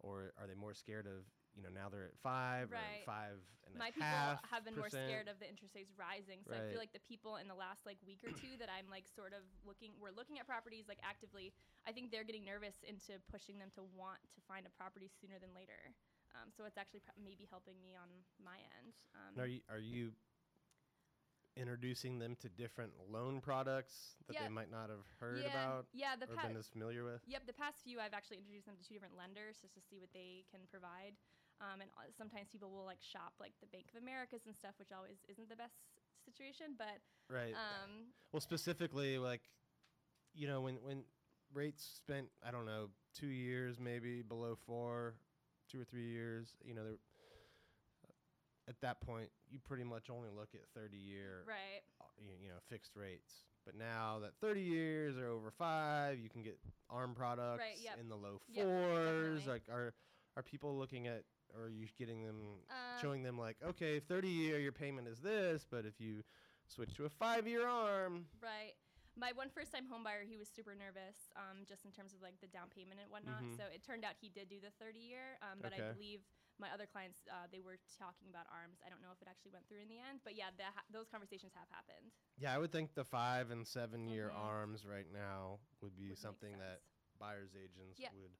or 0.00 0.32
are 0.40 0.46
they 0.46 0.54
more 0.54 0.74
scared 0.74 1.06
of 1.06 1.24
you 1.56 1.62
know 1.62 1.72
now 1.72 1.90
they're 1.90 2.06
at 2.06 2.18
five 2.22 2.70
or 2.70 2.78
five 3.04 3.38
and 3.66 3.74
my 3.74 3.90
a 3.90 3.92
people 3.92 4.38
have 4.50 4.62
been 4.64 4.76
more 4.78 4.90
scared 4.90 5.26
of 5.26 5.38
the 5.42 5.48
interest 5.48 5.74
rates 5.74 5.90
rising 5.98 6.40
so 6.46 6.54
i 6.54 6.62
feel 6.70 6.78
like 6.78 6.92
the 6.94 7.02
people 7.06 7.36
in 7.36 7.50
the 7.50 7.54
last 7.54 7.86
like 7.86 7.98
week 8.06 8.22
or 8.22 8.30
two 8.30 8.54
that 8.58 8.70
i'm 8.70 8.86
like 8.90 9.04
sort 9.06 9.34
of 9.34 9.42
looking 9.66 9.90
we're 9.98 10.14
looking 10.14 10.38
at 10.38 10.46
properties 10.46 10.86
like 10.86 11.02
actively 11.02 11.50
i 11.86 11.90
think 11.90 12.10
they're 12.10 12.26
getting 12.26 12.44
nervous 12.46 12.82
into 12.86 13.18
pushing 13.30 13.58
them 13.58 13.70
to 13.74 13.82
want 13.94 14.22
to 14.34 14.40
find 14.46 14.66
a 14.66 14.72
property 14.78 15.10
sooner 15.20 15.38
than 15.38 15.50
later. 15.54 15.90
Um, 16.30 16.54
so 16.54 16.62
it's 16.62 16.78
actually 16.78 17.02
maybe 17.18 17.42
helping 17.50 17.74
me 17.82 17.98
on 17.98 18.06
my 18.38 18.62
end 18.78 18.94
um, 19.18 19.34
Are 19.34 19.50
you 19.50 19.60
are 19.66 19.82
you 19.82 20.14
introducing 21.56 22.18
them 22.18 22.36
to 22.40 22.48
different 22.48 22.92
loan 23.10 23.40
products 23.40 24.14
that 24.28 24.38
they 24.38 24.48
might 24.48 24.70
not 24.70 24.88
have 24.88 25.04
heard 25.18 25.42
Yeah, 25.42 25.50
about 25.50 25.86
yeah, 25.92 26.14
the 26.14 26.30
or 26.30 26.36
pa- 26.36 26.46
been 26.46 26.56
as 26.56 26.68
familiar 26.68 27.04
with? 27.04 27.20
Yep, 27.26 27.46
the 27.46 27.52
past 27.52 27.82
few 27.82 27.98
I've 27.98 28.14
actually 28.14 28.38
introduced 28.38 28.66
them 28.66 28.76
to 28.78 28.84
two 28.86 28.94
different 28.94 29.18
lenders 29.18 29.58
just 29.60 29.74
to 29.74 29.80
see 29.82 29.98
what 29.98 30.12
they 30.14 30.46
can 30.50 30.60
provide. 30.70 31.18
Um, 31.60 31.80
and 31.84 31.90
uh, 31.96 32.08
sometimes 32.16 32.48
people 32.48 32.70
will 32.70 32.84
like 32.84 33.02
shop 33.04 33.34
like 33.38 33.52
the 33.60 33.68
Bank 33.68 33.86
of 33.94 34.02
Americas 34.02 34.42
and 34.46 34.56
stuff, 34.56 34.72
which 34.78 34.88
always 34.96 35.20
isn't 35.28 35.48
the 35.48 35.56
best 35.56 35.76
situation. 36.24 36.74
But 36.76 37.04
Right. 37.28 37.54
um, 37.54 38.12
Well, 38.32 38.40
specifically, 38.40 39.18
like, 39.18 39.42
you 40.32 40.48
know, 40.48 40.62
when 40.62 40.76
when 40.82 41.04
rates 41.52 41.84
spent, 41.84 42.28
I 42.42 42.50
don't 42.50 42.66
know, 42.66 42.88
two 43.14 43.28
years 43.28 43.78
maybe 43.78 44.22
below 44.22 44.56
four, 44.66 45.14
two 45.68 45.80
or 45.80 45.84
three 45.84 46.08
years, 46.08 46.56
you 46.64 46.74
know, 46.74 46.84
they're, 46.84 46.98
at 48.68 48.80
that 48.82 49.00
point, 49.00 49.28
you 49.50 49.58
pretty 49.58 49.84
much 49.84 50.10
only 50.10 50.28
look 50.30 50.50
at 50.54 50.60
thirty 50.74 50.96
year, 50.96 51.42
right, 51.46 51.82
uh, 52.00 52.04
you, 52.18 52.32
you 52.40 52.48
know, 52.48 52.60
fixed 52.68 52.94
rates. 52.94 53.44
But 53.66 53.74
now 53.76 54.20
that 54.22 54.32
thirty 54.40 54.62
years 54.62 55.18
are 55.18 55.28
over 55.28 55.50
five, 55.50 56.18
you 56.20 56.28
can 56.28 56.42
get 56.42 56.58
ARM 56.88 57.14
products 57.14 57.64
yep. 57.82 57.98
in 58.00 58.08
the 58.08 58.14
low 58.14 58.40
fours. 58.54 59.40
definitely. 59.44 59.52
like, 59.52 59.62
are 59.70 59.92
are 60.40 60.42
people 60.42 60.72
looking 60.76 61.06
at? 61.06 61.24
Or 61.52 61.64
are 61.66 61.68
you 61.68 61.86
getting 61.98 62.24
them, 62.24 62.62
Uh, 62.70 62.96
showing 63.02 63.22
them 63.26 63.36
like, 63.36 63.56
okay, 63.62 63.98
30 64.00 64.28
year, 64.28 64.58
your 64.60 64.72
payment 64.72 65.08
is 65.08 65.18
this, 65.20 65.66
but 65.68 65.84
if 65.84 66.00
you 66.00 66.22
switch 66.68 66.94
to 66.96 67.04
a 67.04 67.10
five 67.10 67.46
year 67.46 67.66
arm, 67.66 68.26
right. 68.40 68.74
My 69.18 69.32
one 69.34 69.50
first 69.50 69.72
time 69.74 69.84
home 69.90 70.04
buyer, 70.06 70.22
he 70.22 70.38
was 70.38 70.48
super 70.48 70.72
nervous, 70.78 71.28
um, 71.34 71.66
just 71.66 71.84
in 71.84 71.90
terms 71.90 72.14
of 72.14 72.22
like 72.22 72.38
the 72.40 72.46
down 72.46 72.70
payment 72.70 73.00
and 73.02 73.10
whatnot. 73.10 73.42
So 73.58 73.64
it 73.74 73.82
turned 73.82 74.04
out 74.06 74.14
he 74.14 74.30
did 74.30 74.48
do 74.48 74.60
the 74.62 74.70
30 74.78 75.00
year, 75.00 75.36
um, 75.42 75.58
but 75.60 75.72
Mm-hmm. 75.72 75.82
Okay. 75.82 75.90
I 75.90 75.92
believe 75.92 76.20
my 76.62 76.70
other 76.70 76.86
clients, 76.86 77.26
uh, 77.28 77.50
they 77.50 77.60
were 77.60 77.76
talking 77.98 78.30
about 78.30 78.46
arms. 78.54 78.78
I 78.86 78.88
don't 78.88 79.02
know 79.02 79.10
if 79.12 79.20
it 79.20 79.26
actually 79.28 79.50
went 79.50 79.66
through 79.66 79.82
in 79.82 79.88
the 79.90 79.98
end, 79.98 80.20
but 80.22 80.36
yeah, 80.38 80.54
ha- 80.62 80.86
those 80.94 81.08
conversations 81.10 81.52
have 81.58 81.66
happened. 81.68 82.14
Yeah, 82.38 82.54
I 82.54 82.58
would 82.62 82.70
think 82.70 82.94
the 82.94 83.04
five 83.04 83.50
and 83.50 83.66
seven 83.66 84.06
year 84.06 84.30
Mhm. 84.30 84.38
arms 84.38 84.86
right 84.86 85.10
now 85.10 85.58
would 85.82 85.96
be 85.98 86.14
make 86.14 86.18
something 86.22 86.56
that 86.62 86.80
buyers 87.18 87.50
agents 87.58 87.98
Yeah. 87.98 88.14
would 88.14 88.30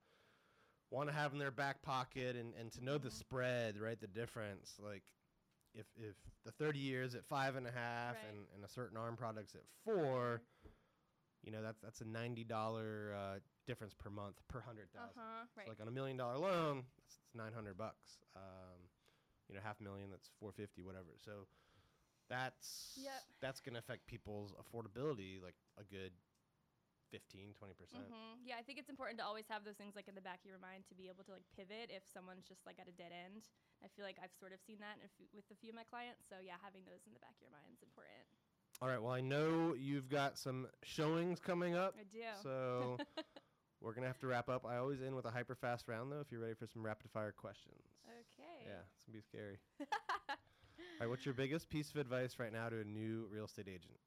want 0.91 1.09
to 1.09 1.15
have 1.15 1.33
in 1.33 1.39
their 1.39 1.51
back 1.51 1.83
pocket 1.83 2.37
and, 2.37 2.53
and 2.59 2.73
to 2.73 2.85
know 2.85 2.99
the 2.99 3.09
Mm-hmm. 3.09 3.17
spread, 3.19 3.79
right? 3.79 4.01
The 4.01 4.07
difference. 4.09 4.75
Like 4.83 5.05
if 5.75 5.87
if 5.97 6.17
the 6.45 6.53
30 6.53 6.79
years 6.79 7.15
at 7.15 7.25
five 7.25 7.57
and 7.57 7.67
a 7.67 7.71
half 7.71 8.15
Right. 8.15 8.29
and, 8.31 8.47
and 8.55 8.65
a 8.65 8.69
certain 8.69 8.97
arm 8.97 9.17
product's 9.17 9.55
at 9.55 9.63
four, 9.85 10.43
you 11.45 11.53
know, 11.53 11.63
that's 11.63 11.81
that's 11.81 12.01
a 12.01 12.05
$90 12.05 12.51
uh, 12.51 13.39
difference 13.67 13.95
per 13.95 14.11
month 14.11 14.37
per 14.49 14.61
hundred 14.61 14.89
thousand. 14.93 15.19
Uh-huh, 15.21 15.47
right. 15.57 15.67
So 15.67 15.71
like 15.71 15.81
on 15.81 15.89
a 15.89 15.91
million 15.93 16.17
dollar 16.17 16.39
loan, 16.39 16.83
that's, 16.99 17.19
that's 17.19 17.35
900 17.35 17.77
bucks. 17.79 18.19
Um, 18.37 18.89
you 19.49 19.55
know, 19.55 19.61
half 19.65 19.81
million, 19.81 20.11
that's 20.11 20.29
450, 20.41 20.83
whatever. 20.83 21.17
So 21.25 21.47
that's 22.29 22.99
Yep. 23.03 23.23
that's 23.41 23.61
going 23.61 23.75
to 23.75 23.79
affect 23.81 24.07
people's 24.07 24.55
affordability 24.55 25.43
like 25.43 25.55
a 25.79 25.85
good 25.85 26.13
15 27.11 27.55
20% 27.55 27.75
Mhm. 27.99 28.39
Yeah, 28.45 28.57
I 28.59 28.63
think 28.63 28.79
it's 28.79 28.89
important 28.89 29.19
to 29.19 29.25
always 29.25 29.47
have 29.49 29.65
those 29.65 29.77
things 29.77 29.95
like 29.97 30.09
in 30.09 30.15
the 30.15 30.21
back 30.23 30.41
of 30.41 30.47
your 30.47 30.59
mind 30.59 30.85
to 30.89 30.95
be 30.95 31.09
able 31.09 31.25
to 31.25 31.33
like 31.33 31.43
pivot 31.57 31.91
if 31.91 32.03
someone's 32.13 32.47
just 32.47 32.65
like 32.67 32.79
at 32.79 32.89
a 32.89 32.93
dead 32.93 33.13
end. 33.13 33.49
I 33.83 33.89
feel 33.89 34.05
like 34.05 34.17
I've 34.23 34.33
sort 34.39 34.53
of 34.53 34.61
seen 34.61 34.79
that 34.81 34.97
in 34.99 35.05
a 35.07 35.11
few, 35.19 35.27
with 35.35 35.51
a 35.51 35.57
few 35.57 35.71
of 35.71 35.77
my 35.77 35.85
clients. 35.85 36.25
So 36.29 36.37
yeah, 36.43 36.55
having 36.63 36.85
those 36.87 37.03
in 37.07 37.13
the 37.13 37.21
back 37.21 37.35
of 37.37 37.43
your 37.43 37.51
mind 37.51 37.73
is 37.75 37.83
important. 37.83 38.27
all 38.81 38.89
right 38.89 39.03
well 39.03 39.13
i 39.13 39.21
know 39.21 39.75
you've 39.75 40.09
got 40.09 40.39
some 40.39 40.69
showings 40.83 41.39
coming 41.41 41.75
up 41.75 41.95
I 41.99 42.05
do. 42.05 42.23
so 42.43 42.97
we're 43.83 43.93
going 43.93 44.03
to 44.03 44.09
have 44.09 44.19
to 44.21 44.27
wrap 44.27 44.49
up 44.49 44.65
i 44.65 44.77
always 44.77 45.03
end 45.03 45.15
with 45.17 45.27
a 45.27 45.31
hyper 45.31 45.55
fast 45.55 45.89
round 45.89 46.11
though 46.13 46.21
if 46.21 46.31
you're 46.31 46.41
ready 46.41 46.55
for 46.55 46.67
some 46.67 46.83
rapid 46.87 47.11
fire 47.11 47.33
questions 47.33 47.83
Okay. 48.09 48.65
yeah 48.67 48.81
it's 48.95 49.05
going 49.05 49.13
to 49.13 49.19
be 49.19 49.23
scary 49.23 49.59
all 49.81 50.37
right 51.01 51.09
what's 51.11 51.27
your 51.27 51.35
biggest 51.35 51.69
piece 51.69 51.91
of 51.91 51.97
advice 51.97 52.39
right 52.39 52.53
now 52.53 52.69
to 52.69 52.81
a 52.81 52.85
new 52.85 53.27
real 53.31 53.45
estate 53.47 53.69
agent 53.69 53.99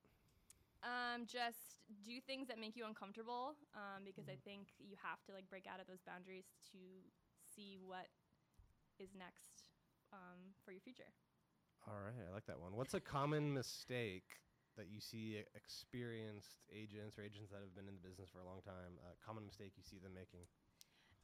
Um, 0.84 1.26
just 1.26 1.80
do 2.04 2.20
things 2.20 2.48
that 2.50 2.60
make 2.60 2.76
you 2.76 2.86
uncomfortable 2.86 3.56
um, 3.74 4.04
because 4.04 4.28
I 4.28 4.36
think 4.44 4.68
you 4.80 4.96
have 5.02 5.24
to 5.28 5.32
like 5.32 5.48
break 5.50 5.66
out 5.66 5.80
of 5.80 5.88
those 5.88 6.02
boundaries 6.06 6.46
to 6.72 6.78
see 7.56 7.78
what 7.80 8.08
is 9.00 9.16
next 9.16 9.64
um, 10.12 10.52
for 10.66 10.72
your 10.72 10.82
future. 10.82 11.12
all 11.88 12.00
right 12.06 12.16
i 12.30 12.34
like 12.34 12.46
that 12.46 12.60
one. 12.60 12.76
What's 12.76 12.94
a 12.94 13.00
common 13.02 13.54
mistake 13.54 14.40
that 14.78 14.88
you 14.90 15.00
see 15.00 15.42
experienced 15.56 16.64
agents 16.74 17.18
or 17.18 17.22
agents 17.24 17.52
that 17.52 17.62
have 17.62 17.76
been 17.76 17.88
in 17.88 17.96
the 17.96 18.08
business 18.08 18.30
for 18.30 18.40
a 18.40 18.46
long 18.46 18.62
time 18.62 18.98
a 19.06 19.16
common 19.26 19.46
mistake 19.46 19.74
you 19.78 19.84
see 19.84 19.98
them 19.98 20.14
making? 20.14 20.48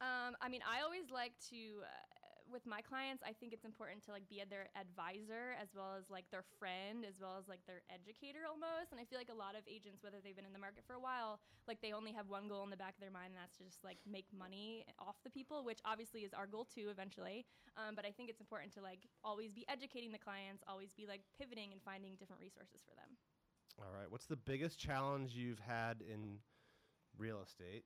Um, 0.00 0.36
I 0.40 0.48
mean, 0.48 0.62
I 0.64 0.82
always 0.82 1.10
like 1.10 1.32
to, 1.50 1.84
uh, 1.84 2.29
with 2.52 2.66
my 2.66 2.82
clients, 2.82 3.22
I 3.26 3.32
think 3.32 3.52
it's 3.52 3.64
important 3.64 4.04
to 4.06 4.12
like 4.12 4.28
be 4.28 4.42
their 4.48 4.68
advisor 4.74 5.54
as 5.60 5.70
well 5.74 5.94
as 5.98 6.10
like 6.10 6.26
their 6.30 6.44
friend 6.58 7.06
as 7.06 7.20
well 7.20 7.38
as 7.38 7.48
like 7.48 7.62
their 7.66 7.82
educator 7.88 8.46
almost. 8.48 8.92
And 8.92 9.00
I 9.00 9.04
feel 9.04 9.18
like 9.18 9.30
a 9.30 9.36
lot 9.36 9.54
of 9.54 9.62
agents, 9.70 10.02
whether 10.02 10.18
they've 10.22 10.36
been 10.36 10.48
in 10.48 10.52
the 10.52 10.62
market 10.62 10.84
for 10.86 10.94
a 10.94 11.00
while, 11.00 11.40
like 11.66 11.80
they 11.80 11.92
only 11.92 12.12
have 12.12 12.28
one 12.28 12.48
goal 12.48 12.62
in 12.64 12.70
the 12.70 12.76
back 12.78 12.94
of 12.94 13.00
their 13.00 13.10
mind, 13.14 13.32
and 13.32 13.40
that's 13.40 13.56
to 13.58 13.64
just 13.64 13.82
like 13.84 13.98
make 14.04 14.26
money 14.34 14.84
off 14.98 15.16
the 15.22 15.30
people, 15.30 15.64
which 15.64 15.80
obviously 15.84 16.22
is 16.22 16.34
our 16.34 16.46
goal 16.46 16.66
too 16.66 16.90
eventually. 16.90 17.46
Um, 17.76 17.94
but 17.94 18.04
I 18.04 18.10
think 18.10 18.28
it's 18.28 18.40
important 18.40 18.74
to 18.74 18.82
like 18.82 19.06
always 19.22 19.52
be 19.52 19.64
educating 19.68 20.10
the 20.12 20.20
clients, 20.22 20.62
always 20.66 20.92
be 20.92 21.06
like 21.06 21.22
pivoting 21.38 21.72
and 21.72 21.80
finding 21.82 22.16
different 22.16 22.42
resources 22.42 22.82
for 22.82 22.94
them. 22.94 23.16
All 23.78 23.92
right. 23.94 24.10
What's 24.10 24.26
the 24.26 24.36
biggest 24.36 24.78
challenge 24.78 25.32
you've 25.32 25.60
had 25.60 26.02
in 26.02 26.40
real 27.16 27.40
estate, 27.42 27.84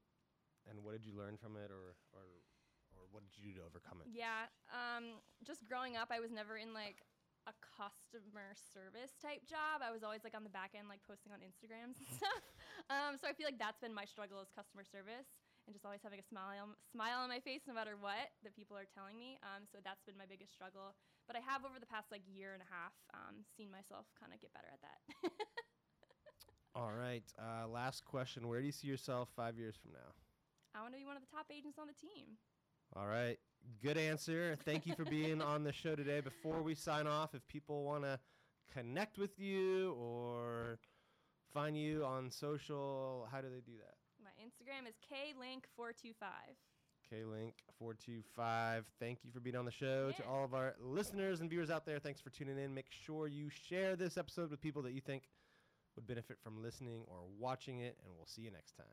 and 0.68 0.83
what 0.83 0.92
did 0.92 1.05
you 1.05 1.12
learn 1.16 1.37
from 1.37 1.57
it, 1.57 1.70
or 1.70 1.96
or 2.12 2.42
what 3.14 3.22
did 3.22 3.38
you 3.38 3.55
do 3.55 3.62
to 3.62 3.64
overcome 3.64 4.03
it? 4.03 4.11
Yeah, 4.11 4.50
um, 4.74 5.22
just 5.46 5.62
growing 5.70 5.94
up, 5.94 6.11
I 6.11 6.18
was 6.18 6.35
never 6.35 6.59
in 6.59 6.74
like 6.74 7.07
a 7.46 7.55
customer 7.62 8.57
service 8.57 9.14
type 9.22 9.46
job. 9.46 9.85
I 9.85 9.94
was 9.94 10.03
always 10.03 10.27
like 10.27 10.35
on 10.35 10.42
the 10.42 10.53
back 10.53 10.74
end, 10.74 10.90
like 10.90 11.05
posting 11.07 11.31
on 11.31 11.38
Instagrams 11.44 12.03
and 12.03 12.09
stuff. 12.18 12.44
Um, 12.90 13.14
so 13.20 13.31
I 13.31 13.37
feel 13.37 13.46
like 13.46 13.61
that's 13.61 13.79
been 13.79 13.94
my 13.94 14.09
struggle 14.09 14.42
is 14.42 14.50
customer 14.50 14.83
service 14.83 15.31
and 15.64 15.72
just 15.72 15.87
always 15.87 16.03
having 16.05 16.20
a 16.20 16.27
smile 16.27 16.74
smile 16.92 17.24
on 17.24 17.31
my 17.31 17.40
face 17.40 17.64
no 17.64 17.72
matter 17.72 17.96
what 17.96 18.33
that 18.42 18.53
people 18.57 18.77
are 18.77 18.88
telling 18.88 19.16
me. 19.16 19.38
Um, 19.44 19.64
so 19.68 19.79
that's 19.81 20.03
been 20.05 20.16
my 20.18 20.29
biggest 20.29 20.53
struggle. 20.53 20.96
But 21.29 21.37
I 21.37 21.42
have 21.44 21.64
over 21.64 21.81
the 21.81 21.88
past 21.88 22.12
like 22.12 22.24
year 22.29 22.53
and 22.53 22.61
a 22.64 22.68
half 22.68 22.96
um, 23.14 23.44
seen 23.57 23.70
myself 23.72 24.09
kind 24.16 24.33
of 24.33 24.40
get 24.40 24.53
better 24.53 24.68
at 24.72 24.83
that. 24.85 24.98
All 26.77 26.92
right. 26.92 27.24
Uh, 27.38 27.68
last 27.68 28.05
question. 28.05 28.48
Where 28.48 28.61
do 28.61 28.66
you 28.66 28.74
see 28.74 28.88
yourself 28.88 29.31
five 29.37 29.57
years 29.57 29.77
from 29.77 29.92
now? 29.92 30.11
I 30.74 30.83
want 30.83 30.92
to 30.92 30.98
be 30.98 31.07
one 31.07 31.14
of 31.14 31.22
the 31.22 31.31
top 31.31 31.46
agents 31.55 31.79
on 31.79 31.87
the 31.87 31.94
team. 31.94 32.35
All 32.96 33.07
right. 33.07 33.38
Good 33.83 33.96
answer. 33.98 34.57
Thank 34.64 34.87
you 34.87 34.94
for 34.94 35.04
being 35.04 35.42
on 35.42 35.64
the 35.64 35.72
show 35.72 35.96
today. 35.96 36.20
Before 36.20 36.62
we 36.62 36.74
sign 36.74 37.07
off, 37.07 37.35
if 37.35 37.46
people 37.48 37.83
want 37.85 38.04
to 38.04 38.20
connect 38.72 39.18
with 39.18 39.38
you 39.38 39.92
or 39.94 40.78
find 41.52 41.76
you 41.76 42.04
on 42.04 42.30
social, 42.30 43.26
how 43.33 43.40
do 43.40 43.48
they 43.48 43.61
do 43.61 43.72
that? 43.78 43.94
My 44.22 44.30
Instagram 44.42 44.88
is 44.88 44.94
klink425. 45.11 46.57
klink425. 47.12 48.85
Thank 49.00 49.24
you 49.24 49.30
for 49.33 49.40
being 49.40 49.57
on 49.57 49.64
the 49.64 49.72
show. 49.72 50.12
To 50.16 50.26
all 50.26 50.44
of 50.44 50.54
our 50.54 50.74
listeners 50.80 51.40
and 51.40 51.50
viewers 51.50 51.70
out 51.70 51.87
there, 51.87 51.98
thanks 51.98 52.20
for 52.20 52.30
tuning 52.30 52.59
in. 52.59 52.74
Make 52.74 52.90
sure 52.90 53.26
you 53.26 53.48
share 53.50 53.96
this 53.96 54.16
episode 54.16 54.50
with 54.50 54.61
people 54.61 54.83
that 54.83 54.92
you 54.92 55.00
think 55.00 55.24
would 55.96 56.07
benefit 56.07 56.38
from 56.42 56.62
listening 56.62 57.02
or 57.07 57.18
watching 57.38 57.80
it, 57.80 57.96
and 58.04 58.14
we'll 58.16 58.26
see 58.26 58.42
you 58.42 58.50
next 58.50 58.76
time. 58.76 58.87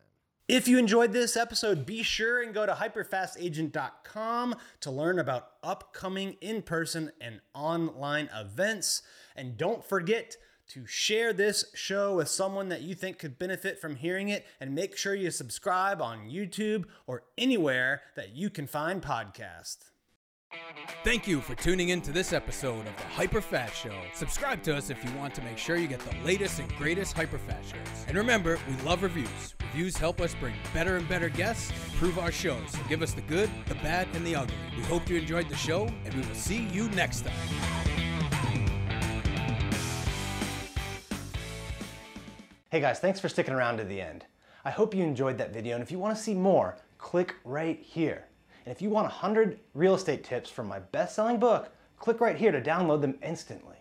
If 0.47 0.67
you 0.67 0.77
enjoyed 0.77 1.13
this 1.13 1.37
episode, 1.37 1.85
be 1.85 2.03
sure 2.03 2.41
and 2.41 2.53
go 2.53 2.65
to 2.65 2.73
hyperfastagent.com 2.73 4.55
to 4.81 4.91
learn 4.91 5.19
about 5.19 5.51
upcoming 5.63 6.35
in 6.41 6.61
person 6.61 7.11
and 7.21 7.39
online 7.53 8.29
events. 8.35 9.01
And 9.35 9.57
don't 9.57 9.83
forget 9.83 10.35
to 10.69 10.85
share 10.85 11.31
this 11.31 11.65
show 11.73 12.15
with 12.15 12.27
someone 12.27 12.69
that 12.69 12.81
you 12.81 12.95
think 12.95 13.19
could 13.19 13.37
benefit 13.37 13.79
from 13.79 13.95
hearing 13.95 14.29
it. 14.29 14.45
And 14.59 14.75
make 14.75 14.97
sure 14.97 15.15
you 15.15 15.31
subscribe 15.31 16.01
on 16.01 16.29
YouTube 16.29 16.85
or 17.07 17.23
anywhere 17.37 18.01
that 18.15 18.35
you 18.35 18.49
can 18.49 18.67
find 18.67 19.01
podcasts. 19.01 19.91
Thank 21.05 21.27
you 21.27 21.39
for 21.39 21.55
tuning 21.55 21.89
in 21.89 22.01
to 22.01 22.11
this 22.11 22.33
episode 22.33 22.85
of 22.85 22.95
the 22.97 23.03
Hyperfast 23.15 23.73
Show. 23.73 23.95
Subscribe 24.13 24.61
to 24.63 24.75
us 24.75 24.89
if 24.89 25.01
you 25.03 25.11
want 25.17 25.33
to 25.35 25.41
make 25.43 25.57
sure 25.57 25.77
you 25.77 25.87
get 25.87 26.01
the 26.01 26.15
latest 26.25 26.59
and 26.59 26.69
greatest 26.75 27.15
Hyperfast 27.15 27.63
shows. 27.63 28.05
And 28.07 28.17
remember, 28.17 28.59
we 28.67 28.75
love 28.83 29.01
reviews. 29.01 29.55
Reviews 29.73 29.95
help 29.95 30.19
us 30.19 30.35
bring 30.35 30.53
better 30.73 30.97
and 30.97 31.07
better 31.07 31.29
guests 31.29 31.69
and 31.69 31.93
improve 31.93 32.19
our 32.19 32.29
shows. 32.29 32.71
So 32.71 32.79
give 32.89 33.01
us 33.01 33.13
the 33.13 33.21
good, 33.21 33.49
the 33.67 33.75
bad, 33.75 34.05
and 34.13 34.27
the 34.27 34.35
ugly. 34.35 34.53
We 34.75 34.83
hope 34.83 35.07
you 35.09 35.15
enjoyed 35.15 35.47
the 35.47 35.55
show, 35.55 35.87
and 36.03 36.13
we 36.13 36.19
will 36.19 36.35
see 36.35 36.67
you 36.73 36.89
next 36.89 37.21
time. 37.21 37.33
Hey 42.69 42.81
guys, 42.81 42.99
thanks 42.99 43.21
for 43.21 43.29
sticking 43.29 43.53
around 43.53 43.77
to 43.77 43.85
the 43.85 44.01
end. 44.01 44.25
I 44.65 44.71
hope 44.71 44.93
you 44.93 45.05
enjoyed 45.05 45.37
that 45.37 45.53
video, 45.53 45.75
and 45.75 45.81
if 45.83 45.89
you 45.89 45.99
want 45.99 46.17
to 46.17 46.21
see 46.21 46.33
more, 46.33 46.75
click 46.97 47.35
right 47.45 47.79
here. 47.79 48.25
And 48.65 48.75
if 48.75 48.81
you 48.81 48.89
want 48.89 49.05
100 49.05 49.57
real 49.73 49.95
estate 49.95 50.25
tips 50.25 50.49
from 50.49 50.67
my 50.67 50.79
best 50.79 51.15
selling 51.15 51.39
book, 51.39 51.73
click 51.97 52.19
right 52.19 52.35
here 52.35 52.51
to 52.51 52.61
download 52.61 52.99
them 52.99 53.17
instantly. 53.23 53.77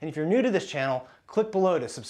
And 0.00 0.10
if 0.10 0.16
you're 0.16 0.26
new 0.26 0.42
to 0.42 0.50
this 0.50 0.68
channel, 0.68 1.06
click 1.28 1.52
below 1.52 1.78
to 1.78 1.88
subscribe. 1.88 2.06